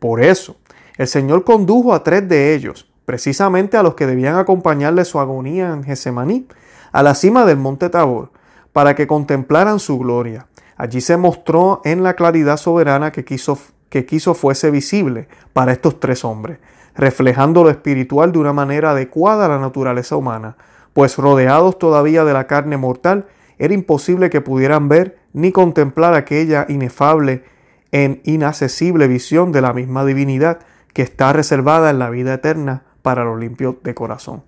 Por 0.00 0.20
eso, 0.20 0.56
el 0.98 1.06
Señor 1.06 1.44
condujo 1.44 1.94
a 1.94 2.02
tres 2.02 2.28
de 2.28 2.52
ellos, 2.52 2.90
precisamente 3.04 3.76
a 3.76 3.84
los 3.84 3.94
que 3.94 4.08
debían 4.08 4.34
acompañarle 4.34 5.04
su 5.04 5.20
agonía 5.20 5.68
en 5.72 5.84
Gesemaní, 5.84 6.48
a 6.90 7.04
la 7.04 7.14
cima 7.14 7.44
del 7.44 7.58
monte 7.58 7.90
Tabor 7.90 8.41
para 8.72 8.94
que 8.94 9.06
contemplaran 9.06 9.78
su 9.78 9.98
gloria. 9.98 10.46
Allí 10.76 11.00
se 11.00 11.16
mostró 11.16 11.80
en 11.84 12.02
la 12.02 12.14
claridad 12.14 12.56
soberana 12.56 13.12
que 13.12 13.24
quiso, 13.24 13.58
que 13.88 14.06
quiso 14.06 14.34
fuese 14.34 14.70
visible 14.70 15.28
para 15.52 15.72
estos 15.72 16.00
tres 16.00 16.24
hombres. 16.24 16.58
reflejando 16.94 17.64
lo 17.64 17.70
espiritual 17.70 18.32
de 18.32 18.38
una 18.38 18.52
manera 18.52 18.90
adecuada 18.90 19.46
a 19.46 19.48
la 19.48 19.58
naturaleza 19.58 20.14
humana, 20.14 20.56
pues 20.92 21.16
rodeados 21.16 21.78
todavía 21.78 22.24
de 22.24 22.34
la 22.34 22.46
carne 22.46 22.76
mortal, 22.76 23.26
era 23.58 23.72
imposible 23.72 24.28
que 24.28 24.42
pudieran 24.42 24.88
ver 24.88 25.18
ni 25.32 25.52
contemplar 25.52 26.14
aquella 26.14 26.66
inefable 26.68 27.44
en 27.92 28.20
inaccesible 28.24 29.08
visión 29.08 29.52
de 29.52 29.62
la 29.62 29.72
misma 29.72 30.04
divinidad 30.04 30.60
que 30.92 31.02
está 31.02 31.32
reservada 31.32 31.90
en 31.90 31.98
la 31.98 32.10
vida 32.10 32.34
eterna 32.34 32.82
para 33.02 33.24
los 33.24 33.38
limpios 33.38 33.76
de 33.82 33.94
corazón. 33.94 34.42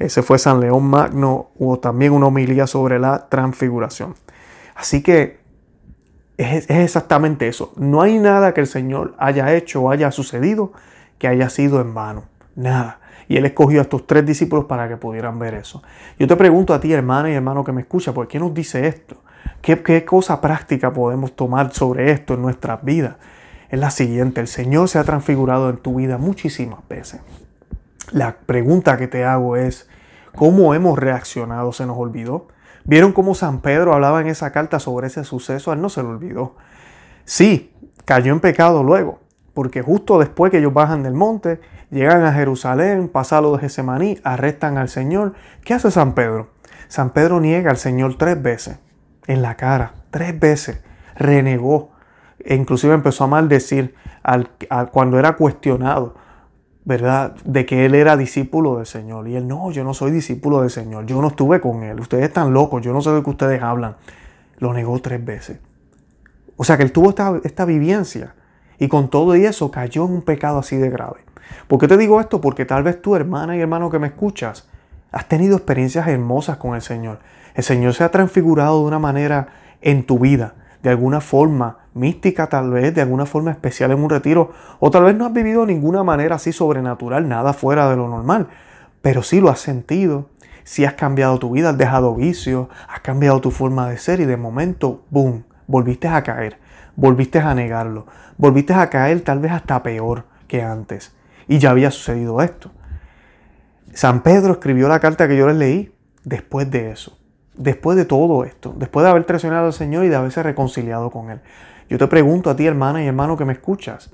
Ese 0.00 0.22
fue 0.22 0.38
San 0.38 0.60
León 0.60 0.84
Magno, 0.84 1.50
hubo 1.56 1.78
también 1.78 2.12
una 2.14 2.26
homilía 2.26 2.66
sobre 2.66 2.98
la 2.98 3.28
transfiguración. 3.28 4.14
Así 4.74 5.02
que 5.02 5.40
es, 6.38 6.70
exactamente 6.70 7.46
eso. 7.48 7.74
No 7.76 8.00
hay 8.00 8.18
nada 8.18 8.54
que 8.54 8.62
el 8.62 8.66
Señor 8.66 9.14
haya 9.18 9.54
hecho 9.54 9.82
o 9.82 9.90
haya 9.90 10.10
sucedido 10.10 10.72
que 11.18 11.28
haya 11.28 11.50
sido 11.50 11.82
en 11.82 11.92
vano. 11.92 12.24
Nada. 12.56 13.00
Y 13.28 13.36
Él 13.36 13.44
escogió 13.44 13.80
a 13.80 13.82
estos 13.82 14.06
tres 14.06 14.24
discípulos 14.24 14.64
para 14.64 14.88
que 14.88 14.96
pudieran 14.96 15.38
ver 15.38 15.52
eso. 15.52 15.82
Yo 16.18 16.26
te 16.26 16.34
pregunto 16.34 16.72
a 16.72 16.80
ti, 16.80 16.90
hermana 16.94 17.30
y 17.30 17.34
hermano 17.34 17.62
que 17.62 17.72
me 17.72 17.82
escucha, 17.82 18.14
¿por 18.14 18.26
qué 18.26 18.40
nos 18.40 18.54
dice 18.54 18.88
esto? 18.88 19.16
¿Qué, 19.60 19.82
¿Qué 19.82 20.06
cosa 20.06 20.40
práctica 20.40 20.94
podemos 20.94 21.36
tomar 21.36 21.74
sobre 21.74 22.10
esto 22.10 22.32
en 22.32 22.40
nuestras 22.40 22.82
vidas? 22.82 23.16
Es 23.68 23.78
la 23.78 23.90
siguiente, 23.90 24.40
el 24.40 24.48
Señor 24.48 24.88
se 24.88 24.98
ha 24.98 25.04
transfigurado 25.04 25.68
en 25.68 25.76
tu 25.76 25.96
vida 25.96 26.16
muchísimas 26.16 26.80
veces. 26.88 27.20
La 28.12 28.38
pregunta 28.38 28.96
que 28.96 29.06
te 29.06 29.24
hago 29.24 29.56
es, 29.56 29.88
¿cómo 30.34 30.74
hemos 30.74 30.98
reaccionado? 30.98 31.72
¿Se 31.72 31.86
nos 31.86 31.96
olvidó? 31.96 32.48
¿Vieron 32.84 33.12
cómo 33.12 33.34
San 33.34 33.60
Pedro 33.60 33.94
hablaba 33.94 34.20
en 34.20 34.26
esa 34.26 34.50
carta 34.50 34.80
sobre 34.80 35.06
ese 35.06 35.22
suceso? 35.22 35.70
A 35.70 35.74
él 35.74 35.80
no 35.80 35.88
se 35.88 36.02
lo 36.02 36.10
olvidó. 36.10 36.56
Sí, 37.24 37.72
cayó 38.04 38.32
en 38.32 38.40
pecado 38.40 38.82
luego, 38.82 39.20
porque 39.54 39.82
justo 39.82 40.18
después 40.18 40.50
que 40.50 40.58
ellos 40.58 40.74
bajan 40.74 41.04
del 41.04 41.14
monte, 41.14 41.60
llegan 41.90 42.24
a 42.24 42.32
Jerusalén, 42.32 43.08
pasan 43.08 43.44
lo 43.44 43.52
de 43.52 43.60
Gesemaní, 43.60 44.18
arrestan 44.24 44.76
al 44.76 44.88
Señor. 44.88 45.34
¿Qué 45.64 45.74
hace 45.74 45.92
San 45.92 46.14
Pedro? 46.14 46.50
San 46.88 47.10
Pedro 47.10 47.38
niega 47.38 47.70
al 47.70 47.76
Señor 47.76 48.16
tres 48.18 48.42
veces, 48.42 48.80
en 49.28 49.42
la 49.42 49.56
cara, 49.56 49.94
tres 50.10 50.38
veces, 50.40 50.82
renegó, 51.14 51.92
e 52.40 52.56
inclusive 52.56 52.94
empezó 52.94 53.24
a 53.24 53.28
maldecir 53.28 53.94
al, 54.24 54.50
cuando 54.90 55.18
era 55.20 55.36
cuestionado 55.36 56.16
¿verdad? 56.84 57.34
De 57.44 57.66
que 57.66 57.86
él 57.86 57.94
era 57.94 58.16
discípulo 58.16 58.76
del 58.76 58.86
Señor. 58.86 59.28
Y 59.28 59.36
él, 59.36 59.46
no, 59.46 59.70
yo 59.70 59.84
no 59.84 59.94
soy 59.94 60.10
discípulo 60.10 60.60
del 60.60 60.70
Señor, 60.70 61.06
yo 61.06 61.20
no 61.20 61.28
estuve 61.28 61.60
con 61.60 61.82
él, 61.82 62.00
ustedes 62.00 62.24
están 62.24 62.52
locos, 62.52 62.82
yo 62.82 62.92
no 62.92 63.00
sé 63.00 63.10
de 63.10 63.22
qué 63.22 63.30
ustedes 63.30 63.62
hablan. 63.62 63.96
Lo 64.58 64.72
negó 64.72 64.98
tres 65.00 65.24
veces. 65.24 65.58
O 66.56 66.64
sea 66.64 66.76
que 66.76 66.82
él 66.82 66.92
tuvo 66.92 67.10
esta, 67.10 67.40
esta 67.44 67.64
vivencia 67.64 68.34
y 68.78 68.88
con 68.88 69.08
todo 69.08 69.36
y 69.36 69.44
eso 69.44 69.70
cayó 69.70 70.04
en 70.06 70.12
un 70.12 70.22
pecado 70.22 70.58
así 70.58 70.76
de 70.76 70.90
grave. 70.90 71.20
¿Por 71.68 71.78
qué 71.78 71.88
te 71.88 71.96
digo 71.96 72.20
esto? 72.20 72.40
Porque 72.40 72.64
tal 72.64 72.82
vez 72.82 73.00
tú, 73.00 73.16
hermana 73.16 73.56
y 73.56 73.60
hermano 73.60 73.90
que 73.90 73.98
me 73.98 74.08
escuchas, 74.08 74.68
has 75.12 75.28
tenido 75.28 75.56
experiencias 75.56 76.06
hermosas 76.08 76.56
con 76.56 76.74
el 76.74 76.82
Señor. 76.82 77.20
El 77.54 77.64
Señor 77.64 77.94
se 77.94 78.04
ha 78.04 78.10
transfigurado 78.10 78.80
de 78.80 78.86
una 78.86 78.98
manera 78.98 79.48
en 79.80 80.04
tu 80.04 80.18
vida, 80.18 80.54
de 80.82 80.90
alguna 80.90 81.20
forma 81.20 81.78
mística 81.94 82.48
tal 82.48 82.70
vez, 82.70 82.94
de 82.94 83.02
alguna 83.02 83.26
forma 83.26 83.50
especial 83.50 83.90
en 83.90 84.02
un 84.02 84.10
retiro, 84.10 84.52
o 84.78 84.90
tal 84.90 85.04
vez 85.04 85.14
no 85.14 85.26
has 85.26 85.32
vivido 85.32 85.66
de 85.66 85.72
ninguna 85.72 86.02
manera 86.02 86.36
así 86.36 86.52
sobrenatural, 86.52 87.28
nada 87.28 87.52
fuera 87.52 87.90
de 87.90 87.96
lo 87.96 88.08
normal, 88.08 88.48
pero 89.02 89.22
sí 89.22 89.40
lo 89.40 89.50
has 89.50 89.60
sentido, 89.60 90.28
si 90.64 90.84
has 90.84 90.94
cambiado 90.94 91.38
tu 91.38 91.50
vida, 91.50 91.70
has 91.70 91.78
dejado 91.78 92.14
vicios, 92.14 92.68
has 92.88 93.00
cambiado 93.00 93.40
tu 93.40 93.50
forma 93.50 93.88
de 93.88 93.98
ser 93.98 94.20
y 94.20 94.24
de 94.24 94.36
momento, 94.36 95.04
¡boom!, 95.10 95.44
volviste 95.66 96.08
a 96.08 96.22
caer, 96.22 96.58
volviste 96.96 97.38
a 97.38 97.54
negarlo, 97.54 98.06
volviste 98.36 98.74
a 98.74 98.88
caer 98.88 99.20
tal 99.22 99.38
vez 99.38 99.52
hasta 99.52 99.82
peor 99.82 100.24
que 100.46 100.62
antes. 100.62 101.14
Y 101.48 101.58
ya 101.58 101.70
había 101.70 101.90
sucedido 101.90 102.40
esto. 102.42 102.70
San 103.92 104.22
Pedro 104.22 104.52
escribió 104.52 104.88
la 104.88 105.00
carta 105.00 105.26
que 105.26 105.36
yo 105.36 105.46
les 105.48 105.56
leí 105.56 105.94
después 106.24 106.70
de 106.70 106.92
eso, 106.92 107.18
después 107.54 107.96
de 107.96 108.04
todo 108.04 108.44
esto, 108.44 108.74
después 108.76 109.04
de 109.04 109.10
haber 109.10 109.24
traicionado 109.24 109.66
al 109.66 109.72
Señor 109.72 110.04
y 110.04 110.08
de 110.08 110.16
haberse 110.16 110.42
reconciliado 110.42 111.10
con 111.10 111.30
Él. 111.30 111.40
Yo 111.88 111.98
te 111.98 112.06
pregunto 112.06 112.50
a 112.50 112.56
ti, 112.56 112.66
hermana 112.66 113.02
y 113.02 113.06
hermano 113.06 113.36
que 113.36 113.44
me 113.44 113.52
escuchas, 113.52 114.10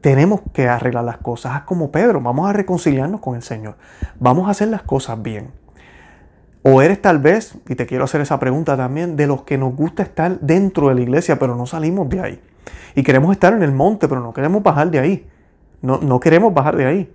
tenemos 0.00 0.40
que 0.52 0.68
arreglar 0.68 1.04
las 1.04 1.18
cosas. 1.18 1.52
Haz 1.54 1.62
como 1.62 1.90
Pedro, 1.90 2.20
vamos 2.20 2.48
a 2.48 2.52
reconciliarnos 2.52 3.20
con 3.20 3.36
el 3.36 3.42
Señor. 3.42 3.76
Vamos 4.18 4.48
a 4.48 4.52
hacer 4.52 4.68
las 4.68 4.82
cosas 4.82 5.20
bien. 5.20 5.50
O 6.62 6.82
eres 6.82 7.00
tal 7.00 7.18
vez, 7.18 7.54
y 7.68 7.74
te 7.74 7.86
quiero 7.86 8.04
hacer 8.04 8.20
esa 8.20 8.38
pregunta 8.38 8.76
también, 8.76 9.16
de 9.16 9.26
los 9.26 9.42
que 9.42 9.58
nos 9.58 9.74
gusta 9.74 10.02
estar 10.02 10.40
dentro 10.40 10.88
de 10.88 10.94
la 10.94 11.00
iglesia, 11.00 11.38
pero 11.38 11.54
no 11.54 11.66
salimos 11.66 12.08
de 12.08 12.20
ahí. 12.20 12.40
Y 12.94 13.02
queremos 13.02 13.32
estar 13.32 13.52
en 13.52 13.62
el 13.62 13.72
monte, 13.72 14.08
pero 14.08 14.20
no 14.20 14.32
queremos 14.32 14.62
bajar 14.62 14.90
de 14.90 14.98
ahí. 14.98 15.28
No, 15.80 15.98
no 15.98 16.20
queremos 16.20 16.52
bajar 16.52 16.76
de 16.76 16.86
ahí. 16.86 17.12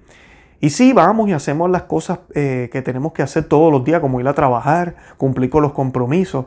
Y 0.66 0.72
sí, 0.72 0.94
vamos 0.94 1.30
y 1.30 1.34
hacemos 1.34 1.70
las 1.70 1.84
cosas 1.84 2.20
eh, 2.34 2.70
que 2.72 2.82
tenemos 2.82 3.14
que 3.14 3.22
hacer 3.22 3.44
todos 3.44 3.72
los 3.72 3.84
días, 3.84 4.00
como 4.00 4.20
ir 4.20 4.28
a 4.28 4.34
trabajar, 4.34 4.96
cumplir 5.18 5.50
con 5.50 5.62
los 5.62 5.74
compromisos, 5.74 6.46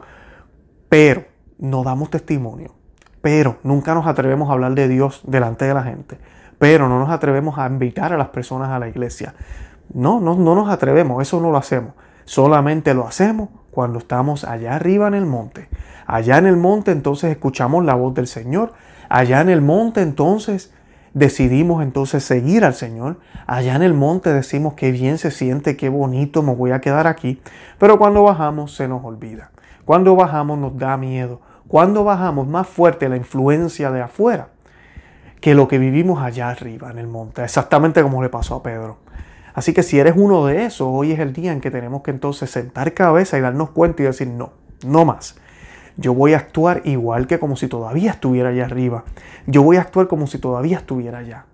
pero 0.89 1.25
no 1.59 1.85
damos 1.85 2.11
testimonio 2.11 2.79
pero 3.21 3.59
nunca 3.63 3.95
nos 3.95 4.07
atrevemos 4.07 4.49
a 4.49 4.53
hablar 4.53 4.75
de 4.75 4.89
Dios 4.89 5.23
delante 5.27 5.65
de 5.65 5.75
la 5.75 5.83
gente, 5.83 6.19
pero 6.59 6.89
no 6.89 6.99
nos 6.99 7.11
atrevemos 7.11 7.59
a 7.59 7.67
invitar 7.67 8.13
a 8.13 8.17
las 8.17 8.29
personas 8.29 8.71
a 8.71 8.79
la 8.79 8.89
iglesia. 8.89 9.35
No, 9.93 10.21
no, 10.21 10.35
no 10.35 10.55
nos 10.55 10.69
atrevemos, 10.69 11.21
eso 11.23 11.41
no 11.41 11.51
lo 11.51 11.59
hacemos. 11.59 11.93
Solamente 12.25 12.95
lo 12.95 13.07
hacemos 13.07 13.49
cuando 13.71 13.99
estamos 13.99 14.45
allá 14.45 14.77
arriba 14.77 15.09
en 15.09 15.15
el 15.15 15.27
monte. 15.27 15.69
Allá 16.07 16.39
en 16.39 16.47
el 16.47 16.57
monte 16.57 16.91
entonces 16.91 17.31
escuchamos 17.31 17.85
la 17.85 17.95
voz 17.95 18.15
del 18.15 18.27
Señor. 18.27 18.73
Allá 19.09 19.41
en 19.41 19.49
el 19.49 19.63
monte 19.63 20.03
entonces 20.03 20.73
decidimos 21.15 21.83
entonces 21.83 22.25
seguir 22.25 22.65
al 22.65 22.75
Señor. 22.75 23.19
Allá 23.47 23.75
en 23.75 23.83
el 23.83 23.95
monte 23.95 24.33
decimos 24.33 24.75
que 24.75 24.93
bien 24.93 25.19
se 25.19 25.31
siente, 25.31 25.77
qué 25.77 25.89
bonito, 25.89 26.43
me 26.43 26.55
voy 26.55 26.71
a 26.71 26.81
quedar 26.81 27.07
aquí. 27.07 27.41
Pero 27.79 27.99
cuando 27.99 28.23
bajamos 28.23 28.75
se 28.75 28.89
nos 28.89 29.05
olvida. 29.05 29.51
Cuando 29.85 30.17
bajamos 30.17 30.59
nos 30.59 30.77
da 30.77 30.97
miedo. 30.97 31.41
Cuando 31.67 32.05
bajamos 32.05 32.47
más 32.47 32.67
fuerte 32.67 33.09
la 33.09 33.17
influencia 33.17 33.91
de 33.91 34.03
afuera 34.03 34.49
que 35.41 35.55
lo 35.55 35.69
que 35.69 35.79
vivimos 35.79 36.23
allá 36.23 36.49
arriba 36.49 36.91
en 36.91 36.99
el 36.99 37.07
monte, 37.07 37.45
exactamente 37.45 38.03
como 38.03 38.23
le 38.23 38.29
pasó 38.29 38.57
a 38.57 38.63
Pedro. 38.63 38.99
Así 39.55 39.73
que 39.73 39.83
si 39.83 39.99
eres 39.99 40.15
uno 40.17 40.47
de 40.47 40.65
esos, 40.65 40.89
hoy 40.91 41.13
es 41.13 41.19
el 41.19 41.33
día 41.33 41.53
en 41.53 41.61
que 41.61 41.71
tenemos 41.71 42.03
que 42.03 42.11
entonces 42.11 42.51
sentar 42.51 42.93
cabeza 42.95 43.39
y 43.39 43.41
darnos 43.41 43.71
cuenta 43.71 44.03
y 44.03 44.07
decir, 44.07 44.29
no, 44.29 44.53
no 44.85 45.05
más. 45.05 45.37
Yo 45.99 46.15
voy 46.15 46.33
a 46.33 46.39
actuar 46.39 46.83
igual 46.85 47.27
que 47.27 47.41
como 47.41 47.57
si 47.57 47.67
todavía 47.67 48.13
estuviera 48.13 48.51
allá 48.51 48.65
arriba. 48.65 49.05
Yo 49.47 49.65
voy 49.65 49.77
a 49.77 49.81
actuar 49.81 50.07
como 50.07 50.29
si 50.29 50.39
todavía 50.39 50.79
estuviera 50.79 51.19
allá. 51.19 51.47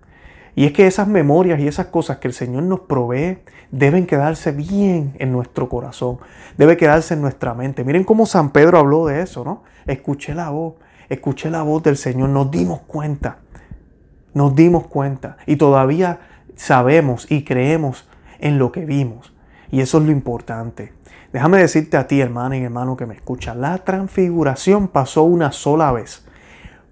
Y 0.55 0.65
es 0.65 0.71
que 0.71 0.87
esas 0.87 1.07
memorias 1.07 1.59
y 1.59 1.67
esas 1.67 1.87
cosas 1.87 2.19
que 2.19 2.27
el 2.27 2.33
Señor 2.33 2.63
nos 2.63 2.81
provee 2.81 3.39
deben 3.71 4.05
quedarse 4.05 4.51
bien 4.51 5.13
en 5.17 5.31
nuestro 5.31 5.67
corazón, 5.67 6.19
debe 6.57 6.77
quedarse 6.77 7.15
en 7.15 7.21
nuestra 7.21 7.55
mente. 7.55 7.83
Miren 7.83 8.03
cómo 8.03 8.25
San 8.27 8.51
Pedro 8.51 8.77
habló 8.77 9.07
de 9.07 9.21
eso, 9.21 9.43
¿no? 9.43 9.63
Escuché 9.87 10.35
la 10.35 10.51
voz, 10.51 10.75
escuché 11.09 11.49
la 11.49 11.63
voz 11.63 11.83
del 11.83 11.97
Señor, 11.97 12.29
nos 12.29 12.51
dimos 12.51 12.81
cuenta, 12.81 13.39
nos 14.33 14.55
dimos 14.55 14.87
cuenta 14.87 15.37
y 15.47 15.57
todavía 15.57 16.19
sabemos 16.55 17.29
y 17.29 17.43
creemos 17.43 18.07
en 18.39 18.59
lo 18.59 18.71
que 18.71 18.85
vimos. 18.85 19.33
Y 19.71 19.81
eso 19.81 19.97
es 19.97 20.05
lo 20.05 20.11
importante. 20.11 20.93
Déjame 21.35 21.57
decirte 21.57 21.97
a 21.97 22.07
ti, 22.07 22.21
hermana 22.21 22.55
y 22.55 22.63
hermano 22.63 22.95
que 22.95 23.05
me 23.05 23.13
escucha, 23.13 23.53
la 23.55 23.79
transfiguración 23.79 24.87
pasó 24.87 25.23
una 25.23 25.51
sola 25.51 25.91
vez. 25.91 26.23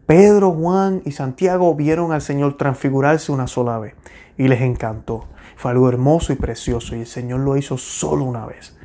Pedro, 0.05 0.51
Juan 0.51 1.01
y 1.05 1.13
Santiago 1.13 1.73
vieron 1.75 2.11
al 2.11 2.21
Señor 2.21 2.57
transfigurarse 2.57 3.31
una 3.31 3.47
sola 3.47 3.79
vez 3.79 3.93
y 4.37 4.49
les 4.49 4.59
encantó. 4.59 5.27
Fue 5.55 5.71
algo 5.71 5.87
hermoso 5.87 6.33
y 6.33 6.35
precioso 6.35 6.93
y 6.93 6.99
el 6.99 7.07
Señor 7.07 7.39
lo 7.39 7.55
hizo 7.55 7.77
solo 7.77 8.25
una 8.25 8.45
vez. 8.45 8.75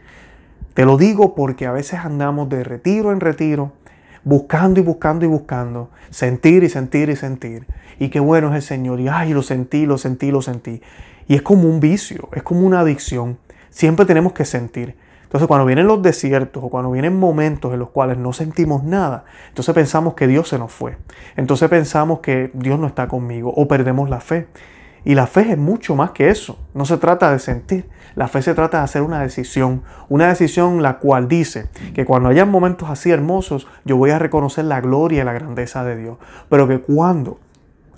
Te 0.74 0.84
lo 0.84 0.96
digo 0.96 1.34
porque 1.34 1.66
a 1.66 1.72
veces 1.72 1.98
andamos 2.04 2.48
de 2.48 2.62
retiro 2.62 3.10
en 3.10 3.18
retiro, 3.18 3.72
buscando 4.22 4.78
y 4.78 4.84
buscando 4.84 5.24
y 5.24 5.28
buscando, 5.28 5.90
sentir 6.10 6.62
y 6.62 6.68
sentir 6.68 7.08
y 7.08 7.16
sentir. 7.16 7.66
Y 7.98 8.10
qué 8.10 8.20
bueno 8.20 8.50
es 8.50 8.54
el 8.54 8.62
Señor. 8.62 9.00
Y 9.00 9.08
ay, 9.08 9.34
lo 9.34 9.42
sentí, 9.42 9.86
lo 9.86 9.98
sentí, 9.98 10.30
lo 10.30 10.40
sentí. 10.40 10.80
Y 11.26 11.34
es 11.34 11.42
como 11.42 11.68
un 11.68 11.80
vicio, 11.80 12.28
es 12.32 12.44
como 12.44 12.60
una 12.60 12.78
adicción. 12.78 13.38
Siempre 13.70 14.06
tenemos 14.06 14.34
que 14.34 14.44
sentir. 14.44 14.94
Entonces 15.28 15.46
cuando 15.46 15.66
vienen 15.66 15.86
los 15.86 16.00
desiertos 16.00 16.64
o 16.64 16.70
cuando 16.70 16.90
vienen 16.90 17.14
momentos 17.18 17.74
en 17.74 17.78
los 17.78 17.90
cuales 17.90 18.16
no 18.16 18.32
sentimos 18.32 18.82
nada, 18.82 19.26
entonces 19.48 19.74
pensamos 19.74 20.14
que 20.14 20.26
Dios 20.26 20.48
se 20.48 20.58
nos 20.58 20.72
fue. 20.72 20.96
Entonces 21.36 21.68
pensamos 21.68 22.20
que 22.20 22.50
Dios 22.54 22.80
no 22.80 22.86
está 22.86 23.08
conmigo 23.08 23.52
o 23.54 23.68
perdemos 23.68 24.08
la 24.08 24.20
fe. 24.20 24.48
Y 25.04 25.14
la 25.14 25.26
fe 25.26 25.52
es 25.52 25.58
mucho 25.58 25.94
más 25.94 26.12
que 26.12 26.30
eso. 26.30 26.58
No 26.72 26.86
se 26.86 26.96
trata 26.96 27.30
de 27.30 27.38
sentir. 27.40 27.90
La 28.14 28.26
fe 28.26 28.40
se 28.40 28.54
trata 28.54 28.78
de 28.78 28.84
hacer 28.84 29.02
una 29.02 29.20
decisión. 29.20 29.82
Una 30.08 30.28
decisión 30.28 30.82
la 30.82 30.98
cual 30.98 31.28
dice 31.28 31.68
que 31.94 32.06
cuando 32.06 32.30
hayan 32.30 32.50
momentos 32.50 32.88
así 32.88 33.10
hermosos, 33.10 33.68
yo 33.84 33.98
voy 33.98 34.10
a 34.10 34.18
reconocer 34.18 34.64
la 34.64 34.80
gloria 34.80 35.20
y 35.20 35.24
la 35.26 35.34
grandeza 35.34 35.84
de 35.84 35.96
Dios. 35.96 36.16
Pero 36.48 36.66
que 36.66 36.80
cuando 36.80 37.38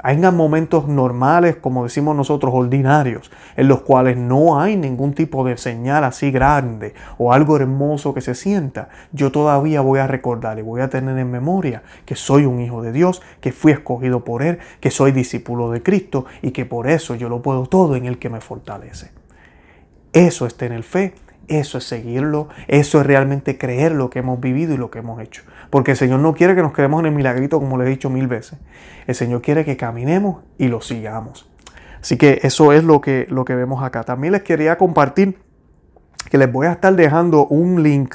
Hayan 0.03 0.37
momentos 0.37 0.89
normales, 0.89 1.57
como 1.57 1.85
decimos 1.85 2.17
nosotros, 2.17 2.53
ordinarios, 2.55 3.31
en 3.57 3.69
los 3.69 3.83
cuales 3.83 4.17
no 4.17 4.61
hay 4.61 4.77
ningún 4.77 5.15
tipo 5.15 5.45
de 5.45 5.57
señal 5.57 6.05
así 6.05 6.31
grande 6.31 6.95
o 7.19 7.33
algo 7.33 7.57
hermoso 7.57 8.15
que 8.15 8.21
se 8.21 8.35
sienta. 8.35 8.89
Yo 9.13 9.31
todavía 9.31 9.83
voy 9.83 9.99
a 9.99 10.07
recordar 10.07 10.59
y 10.59 10.63
voy 10.63 10.81
a 10.81 10.89
tener 10.89 11.19
en 11.19 11.31
memoria 11.31 11.83
que 12.07 12.17
soy 12.17 12.47
un 12.47 12.61
hijo 12.61 12.83
de 12.83 12.93
Dios, 12.93 13.21
que 13.41 13.53
fui 13.53 13.73
escogido 13.73 14.25
por 14.25 14.43
Él, 14.43 14.59
que 14.81 14.91
soy 14.91 15.13
discípulo 15.13 15.71
de 15.71 15.83
Cristo 15.83 16.25
y 16.41 16.53
que 16.53 16.65
por 16.65 16.89
eso 16.89 17.15
yo 17.15 17.29
lo 17.29 17.43
puedo 17.43 17.67
todo 17.67 17.97
en 17.97 18.07
el 18.07 18.19
que 18.19 18.31
me 18.31 18.41
fortalece. 18.41 19.11
Eso 20.13 20.47
es 20.47 20.57
tener 20.57 20.83
fe 20.83 21.15
eso 21.51 21.79
es 21.79 21.85
seguirlo, 21.85 22.49
eso 22.69 23.01
es 23.01 23.07
realmente 23.07 23.59
creer 23.59 23.93
lo 23.93 24.09
que 24.09 24.21
hemos 24.21 24.41
vivido 24.41 24.75
y 24.75 24.77
lo 24.77 24.91
que 24.91 25.01
hemos 25.01 25.21
hecho. 25.21 25.43
Porque 25.69 25.93
el 25.93 25.97
Señor 25.97 26.21
no 26.21 26.35
quiere 26.35 26.55
que 26.55 26.63
nos 26.63 26.73
quedemos 26.73 27.01
en 27.01 27.07
el 27.07 27.13
milagrito 27.13 27.59
como 27.59 27.77
le 27.77 27.85
he 27.85 27.89
dicho 27.89 28.09
mil 28.09 28.27
veces. 28.27 28.59
El 29.07 29.15
Señor 29.15 29.43
quiere 29.43 29.65
que 29.65 29.77
caminemos 29.77 30.43
y 30.59 30.69
lo 30.69 30.81
sigamos. 30.81 31.51
Así 32.01 32.17
que 32.17 32.41
eso 32.43 32.73
es 32.73 32.85
lo 32.85 33.01
que, 33.01 33.27
lo 33.29 33.45
que 33.45 33.55
vemos 33.55 33.83
acá. 33.83 34.05
También 34.05 34.33
les 34.33 34.43
quería 34.43 34.79
compartir 34.79 35.39
que 36.31 36.39
les 36.39 36.51
voy 36.51 36.67
a 36.67 36.73
estar 36.73 36.95
dejando 36.95 37.47
un 37.47 37.83
link 37.83 38.15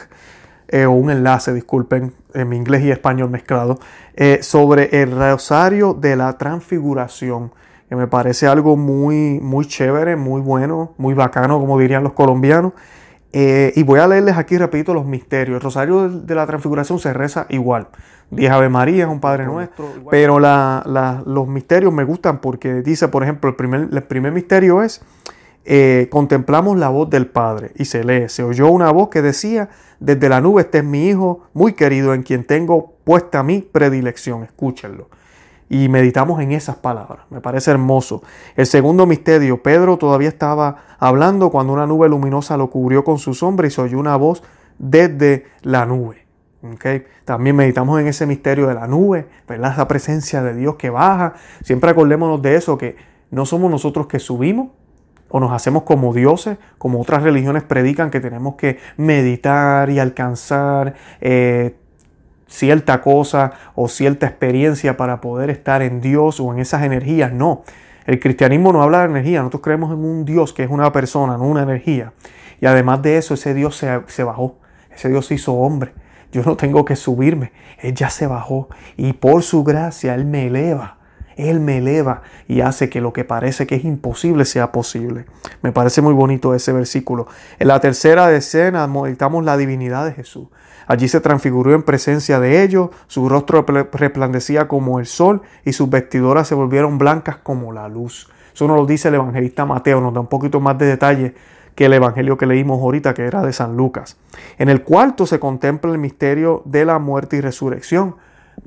eh, 0.67 0.85
o 0.85 0.91
un 0.91 1.11
enlace, 1.11 1.53
disculpen, 1.53 2.13
en 2.33 2.49
mi 2.49 2.57
inglés 2.57 2.83
y 2.83 2.91
español 2.91 3.29
mezclado, 3.29 3.79
eh, 4.15 4.39
sobre 4.41 5.01
el 5.01 5.11
rosario 5.11 5.93
de 5.93 6.15
la 6.15 6.37
transfiguración 6.37 7.51
que 7.87 7.95
me 7.95 8.07
parece 8.07 8.47
algo 8.47 8.77
muy, 8.77 9.39
muy 9.39 9.65
chévere, 9.65 10.15
muy 10.15 10.41
bueno, 10.41 10.93
muy 10.97 11.13
bacano, 11.13 11.59
como 11.59 11.77
dirían 11.77 12.03
los 12.03 12.13
colombianos. 12.13 12.73
Eh, 13.33 13.73
y 13.75 13.83
voy 13.83 13.99
a 13.99 14.07
leerles 14.07 14.37
aquí, 14.37 14.57
repito, 14.57 14.93
los 14.93 15.05
misterios. 15.05 15.55
El 15.55 15.61
rosario 15.61 16.09
de 16.09 16.35
la 16.35 16.45
transfiguración 16.45 16.99
se 16.99 17.13
reza 17.13 17.45
igual. 17.49 17.87
Diez 18.31 18.51
Ave 18.51 18.69
María, 18.69 19.07
un 19.07 19.19
Padre 19.19 19.45
Nuestro. 19.45 19.89
Pero 20.09 20.39
los 20.39 21.47
misterios 21.47 21.93
me 21.93 22.03
gustan 22.03 22.39
porque 22.39 22.81
dice, 22.81 23.07
por 23.07 23.23
ejemplo, 23.23 23.49
el 23.49 23.55
primer, 23.55 23.89
el 23.91 24.03
primer 24.03 24.31
misterio 24.31 24.81
es, 24.81 25.01
eh, 25.65 26.07
contemplamos 26.11 26.77
la 26.77 26.89
voz 26.89 27.09
del 27.09 27.27
Padre. 27.27 27.71
Y 27.75 27.85
se 27.85 28.03
lee, 28.03 28.29
se 28.29 28.43
oyó 28.43 28.69
una 28.69 28.91
voz 28.91 29.09
que 29.09 29.21
decía, 29.21 29.69
desde 29.99 30.29
la 30.29 30.39
nube, 30.39 30.61
este 30.61 30.77
es 30.79 30.83
mi 30.83 31.07
Hijo 31.09 31.47
muy 31.53 31.73
querido 31.73 32.13
en 32.13 32.23
quien 32.23 32.45
tengo 32.45 32.93
puesta 33.03 33.43
mi 33.43 33.61
predilección. 33.61 34.43
Escúchenlo 34.43 35.09
y 35.69 35.89
meditamos 35.89 36.41
en 36.41 36.51
esas 36.51 36.75
palabras. 36.75 37.25
Me 37.29 37.41
parece 37.41 37.71
hermoso. 37.71 38.21
El 38.55 38.65
segundo 38.65 39.05
misterio, 39.05 39.63
Pedro 39.63 39.97
todavía 39.97 40.29
estaba 40.29 40.77
hablando 40.99 41.49
cuando 41.49 41.73
una 41.73 41.87
nube 41.87 42.07
luminosa 42.09 42.57
lo 42.57 42.69
cubrió 42.69 43.03
con 43.03 43.17
su 43.17 43.33
sombra 43.33 43.67
y 43.67 43.71
se 43.71 43.81
oyó 43.81 43.99
una 43.99 44.15
voz 44.15 44.43
desde 44.77 45.45
la 45.61 45.85
nube. 45.85 46.25
Okay. 46.73 47.03
También 47.25 47.55
meditamos 47.55 47.99
en 47.99 48.07
ese 48.07 48.25
misterio 48.25 48.67
de 48.67 48.73
la 48.73 48.87
nube, 48.87 49.27
¿verdad? 49.47 49.73
esa 49.73 49.87
presencia 49.87 50.41
de 50.41 50.55
Dios 50.55 50.75
que 50.75 50.89
baja. 50.89 51.33
Siempre 51.63 51.91
acordémonos 51.91 52.41
de 52.41 52.55
eso, 52.55 52.77
que 52.77 52.95
no 53.29 53.45
somos 53.45 53.69
nosotros 53.69 54.07
que 54.07 54.19
subimos 54.19 54.69
o 55.29 55.39
nos 55.39 55.51
hacemos 55.51 55.83
como 55.83 56.13
dioses, 56.13 56.57
como 56.77 57.01
otras 57.01 57.23
religiones 57.23 57.63
predican 57.63 58.09
que 58.09 58.19
tenemos 58.19 58.55
que 58.55 58.79
meditar 58.97 59.89
y 59.89 59.99
alcanzar. 59.99 60.95
Eh, 61.21 61.75
cierta 62.47 63.01
cosa 63.01 63.53
o 63.75 63.87
cierta 63.87 64.25
experiencia 64.27 64.97
para 64.97 65.21
poder 65.21 65.49
estar 65.49 65.81
en 65.81 66.01
Dios 66.01 66.39
o 66.39 66.53
en 66.53 66.59
esas 66.59 66.83
energías. 66.83 67.31
No, 67.33 67.63
el 68.05 68.19
cristianismo 68.19 68.71
no 68.71 68.83
habla 68.83 68.99
de 68.99 69.05
energía, 69.05 69.39
nosotros 69.39 69.63
creemos 69.63 69.91
en 69.91 70.03
un 70.03 70.25
Dios 70.25 70.53
que 70.53 70.63
es 70.63 70.69
una 70.69 70.91
persona, 70.91 71.37
no 71.37 71.45
una 71.45 71.63
energía. 71.63 72.13
Y 72.61 72.65
además 72.65 73.01
de 73.01 73.17
eso, 73.17 73.33
ese 73.33 73.53
Dios 73.53 73.75
se, 73.75 74.01
se 74.07 74.23
bajó, 74.23 74.57
ese 74.93 75.09
Dios 75.09 75.25
se 75.25 75.35
hizo 75.35 75.53
hombre. 75.53 75.93
Yo 76.31 76.43
no 76.43 76.57
tengo 76.57 76.83
que 76.85 76.95
subirme, 76.95 77.51
Él 77.79 77.93
ya 77.95 78.09
se 78.09 78.27
bajó 78.27 78.69
y 78.97 79.13
por 79.13 79.43
su 79.43 79.63
gracia 79.63 80.15
Él 80.15 80.25
me 80.25 80.47
eleva. 80.47 80.97
Él 81.35 81.59
me 81.59 81.79
eleva 81.79 82.21
y 82.47 82.61
hace 82.61 82.89
que 82.89 83.01
lo 83.01 83.13
que 83.13 83.23
parece 83.23 83.67
que 83.67 83.75
es 83.75 83.85
imposible 83.85 84.45
sea 84.45 84.71
posible. 84.71 85.25
Me 85.61 85.71
parece 85.71 86.01
muy 86.01 86.13
bonito 86.13 86.53
ese 86.53 86.71
versículo. 86.71 87.27
En 87.59 87.67
la 87.67 87.79
tercera 87.79 88.31
escena 88.31 88.87
meditamos 88.87 89.43
la 89.43 89.57
divinidad 89.57 90.05
de 90.05 90.13
Jesús. 90.13 90.47
Allí 90.87 91.07
se 91.07 91.19
transfiguró 91.19 91.73
en 91.73 91.83
presencia 91.83 92.39
de 92.39 92.63
ellos, 92.63 92.89
su 93.07 93.27
rostro 93.27 93.65
resplandecía 93.91 94.67
como 94.67 94.99
el 94.99 95.07
sol 95.07 95.41
y 95.63 95.73
sus 95.73 95.89
vestiduras 95.89 96.47
se 96.47 96.55
volvieron 96.55 96.97
blancas 96.97 97.37
como 97.37 97.71
la 97.71 97.87
luz. 97.87 98.29
Eso 98.53 98.67
nos 98.67 98.77
lo 98.77 98.85
dice 98.85 99.07
el 99.07 99.15
evangelista 99.15 99.65
Mateo, 99.65 99.99
nos 99.99 100.13
da 100.13 100.19
un 100.19 100.27
poquito 100.27 100.59
más 100.59 100.77
de 100.77 100.85
detalle 100.85 101.33
que 101.75 101.85
el 101.85 101.93
evangelio 101.93 102.37
que 102.37 102.45
leímos 102.45 102.79
ahorita, 102.79 103.13
que 103.13 103.23
era 103.23 103.41
de 103.41 103.51
San 103.51 103.75
Lucas. 103.75 104.17
En 104.57 104.69
el 104.69 104.83
cuarto 104.83 105.25
se 105.25 105.39
contempla 105.39 105.91
el 105.91 105.97
misterio 105.97 106.61
de 106.65 106.85
la 106.85 106.99
muerte 106.99 107.37
y 107.37 107.41
resurrección. 107.41 108.15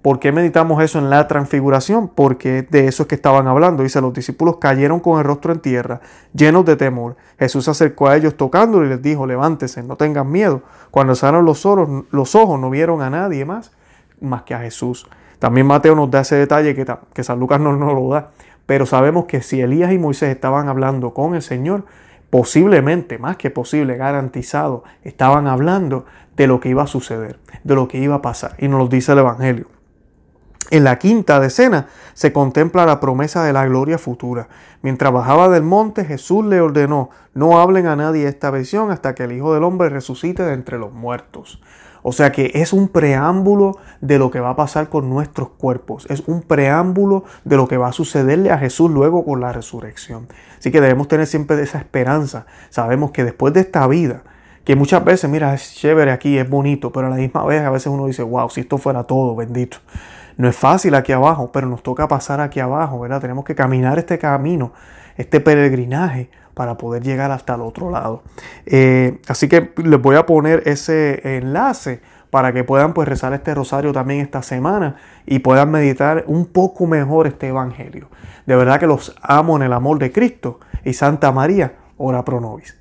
¿Por 0.02 0.20
qué 0.20 0.32
meditamos 0.32 0.82
eso 0.82 0.98
en 0.98 1.10
la 1.10 1.26
transfiguración? 1.26 2.08
Porque 2.08 2.62
de 2.62 2.86
eso 2.86 3.02
es 3.02 3.08
que 3.08 3.14
estaban 3.14 3.46
hablando. 3.46 3.82
Dice, 3.82 4.00
los 4.00 4.12
discípulos 4.12 4.58
cayeron 4.58 5.00
con 5.00 5.18
el 5.18 5.24
rostro 5.24 5.52
en 5.52 5.60
tierra, 5.60 6.00
llenos 6.32 6.64
de 6.64 6.76
temor. 6.76 7.16
Jesús 7.38 7.64
se 7.64 7.70
acercó 7.70 8.08
a 8.08 8.16
ellos 8.16 8.36
tocándolo 8.36 8.86
y 8.86 8.90
les 8.90 9.02
dijo, 9.02 9.26
levántense, 9.26 9.82
no 9.82 9.96
tengan 9.96 10.30
miedo. 10.30 10.62
Cuando 10.90 11.14
cerraron 11.14 11.44
los 11.44 11.66
ojos, 11.66 12.04
los 12.10 12.34
ojos 12.34 12.60
no 12.60 12.70
vieron 12.70 13.02
a 13.02 13.10
nadie 13.10 13.44
más, 13.44 13.72
más 14.20 14.42
que 14.42 14.54
a 14.54 14.60
Jesús. 14.60 15.08
También 15.38 15.66
Mateo 15.66 15.94
nos 15.94 16.10
da 16.10 16.20
ese 16.20 16.36
detalle 16.36 16.74
que, 16.74 16.86
que 17.12 17.24
San 17.24 17.40
Lucas 17.40 17.60
no 17.60 17.76
nos 17.76 17.94
lo 17.94 18.08
da. 18.08 18.30
Pero 18.66 18.86
sabemos 18.86 19.24
que 19.24 19.40
si 19.40 19.60
Elías 19.60 19.92
y 19.92 19.98
Moisés 19.98 20.30
estaban 20.30 20.68
hablando 20.68 21.14
con 21.14 21.34
el 21.34 21.42
Señor, 21.42 21.86
posiblemente, 22.30 23.18
más 23.18 23.36
que 23.36 23.50
posible, 23.50 23.96
garantizado, 23.96 24.84
estaban 25.02 25.46
hablando 25.46 26.04
de 26.36 26.46
lo 26.46 26.60
que 26.60 26.68
iba 26.68 26.82
a 26.82 26.86
suceder, 26.86 27.38
de 27.64 27.74
lo 27.74 27.88
que 27.88 27.98
iba 27.98 28.16
a 28.16 28.22
pasar. 28.22 28.54
Y 28.58 28.68
nos 28.68 28.78
lo 28.80 28.88
dice 28.88 29.12
el 29.12 29.18
Evangelio. 29.18 29.77
En 30.70 30.84
la 30.84 30.98
quinta 30.98 31.40
decena 31.40 31.86
se 32.12 32.32
contempla 32.32 32.84
la 32.84 33.00
promesa 33.00 33.42
de 33.42 33.52
la 33.52 33.66
gloria 33.66 33.96
futura. 33.96 34.48
Mientras 34.82 35.12
bajaba 35.12 35.48
del 35.48 35.62
monte, 35.62 36.04
Jesús 36.04 36.44
le 36.44 36.60
ordenó, 36.60 37.10
no 37.32 37.58
hablen 37.58 37.86
a 37.86 37.96
nadie 37.96 38.28
esta 38.28 38.50
visión 38.50 38.90
hasta 38.90 39.14
que 39.14 39.24
el 39.24 39.32
Hijo 39.32 39.54
del 39.54 39.64
Hombre 39.64 39.88
resucite 39.88 40.42
de 40.42 40.52
entre 40.52 40.78
los 40.78 40.92
muertos. 40.92 41.62
O 42.02 42.12
sea 42.12 42.32
que 42.32 42.52
es 42.54 42.72
un 42.72 42.88
preámbulo 42.88 43.78
de 44.00 44.18
lo 44.18 44.30
que 44.30 44.40
va 44.40 44.50
a 44.50 44.56
pasar 44.56 44.88
con 44.88 45.08
nuestros 45.08 45.50
cuerpos. 45.50 46.06
Es 46.10 46.22
un 46.26 46.42
preámbulo 46.42 47.24
de 47.44 47.56
lo 47.56 47.66
que 47.66 47.76
va 47.76 47.88
a 47.88 47.92
sucederle 47.92 48.50
a 48.50 48.58
Jesús 48.58 48.90
luego 48.90 49.24
con 49.24 49.40
la 49.40 49.52
resurrección. 49.52 50.28
Así 50.58 50.70
que 50.70 50.80
debemos 50.80 51.08
tener 51.08 51.26
siempre 51.26 51.60
esa 51.62 51.78
esperanza. 51.78 52.46
Sabemos 52.70 53.10
que 53.10 53.24
después 53.24 53.52
de 53.54 53.60
esta 53.60 53.86
vida, 53.86 54.22
que 54.64 54.76
muchas 54.76 55.04
veces, 55.04 55.28
mira, 55.30 55.54
es 55.54 55.74
chévere 55.74 56.12
aquí, 56.12 56.38
es 56.38 56.48
bonito, 56.48 56.92
pero 56.92 57.06
a 57.06 57.10
la 57.10 57.16
misma 57.16 57.44
vez 57.44 57.62
a 57.62 57.70
veces 57.70 57.86
uno 57.86 58.06
dice, 58.06 58.22
wow, 58.22 58.50
si 58.50 58.60
esto 58.60 58.78
fuera 58.78 59.04
todo, 59.04 59.34
bendito. 59.34 59.78
No 60.38 60.48
es 60.48 60.56
fácil 60.56 60.94
aquí 60.94 61.12
abajo, 61.12 61.50
pero 61.52 61.66
nos 61.66 61.82
toca 61.82 62.06
pasar 62.06 62.40
aquí 62.40 62.60
abajo, 62.60 63.00
¿verdad? 63.00 63.20
Tenemos 63.20 63.44
que 63.44 63.56
caminar 63.56 63.98
este 63.98 64.18
camino, 64.18 64.72
este 65.16 65.40
peregrinaje 65.40 66.30
para 66.54 66.78
poder 66.78 67.02
llegar 67.02 67.32
hasta 67.32 67.56
el 67.56 67.60
otro 67.60 67.90
lado. 67.90 68.22
Eh, 68.64 69.20
así 69.26 69.48
que 69.48 69.72
les 69.76 70.00
voy 70.00 70.14
a 70.14 70.26
poner 70.26 70.62
ese 70.66 71.38
enlace 71.38 72.00
para 72.30 72.52
que 72.52 72.62
puedan 72.62 72.94
pues 72.94 73.08
rezar 73.08 73.32
este 73.32 73.52
rosario 73.52 73.92
también 73.92 74.20
esta 74.20 74.42
semana 74.42 74.96
y 75.26 75.40
puedan 75.40 75.72
meditar 75.72 76.22
un 76.28 76.46
poco 76.46 76.86
mejor 76.86 77.26
este 77.26 77.48
evangelio. 77.48 78.08
De 78.46 78.54
verdad 78.54 78.78
que 78.78 78.86
los 78.86 79.16
amo 79.22 79.56
en 79.56 79.62
el 79.62 79.72
amor 79.72 79.98
de 79.98 80.12
Cristo 80.12 80.60
y 80.84 80.92
Santa 80.92 81.32
María, 81.32 81.74
ora 81.96 82.24
pro 82.24 82.40
nobis. 82.40 82.78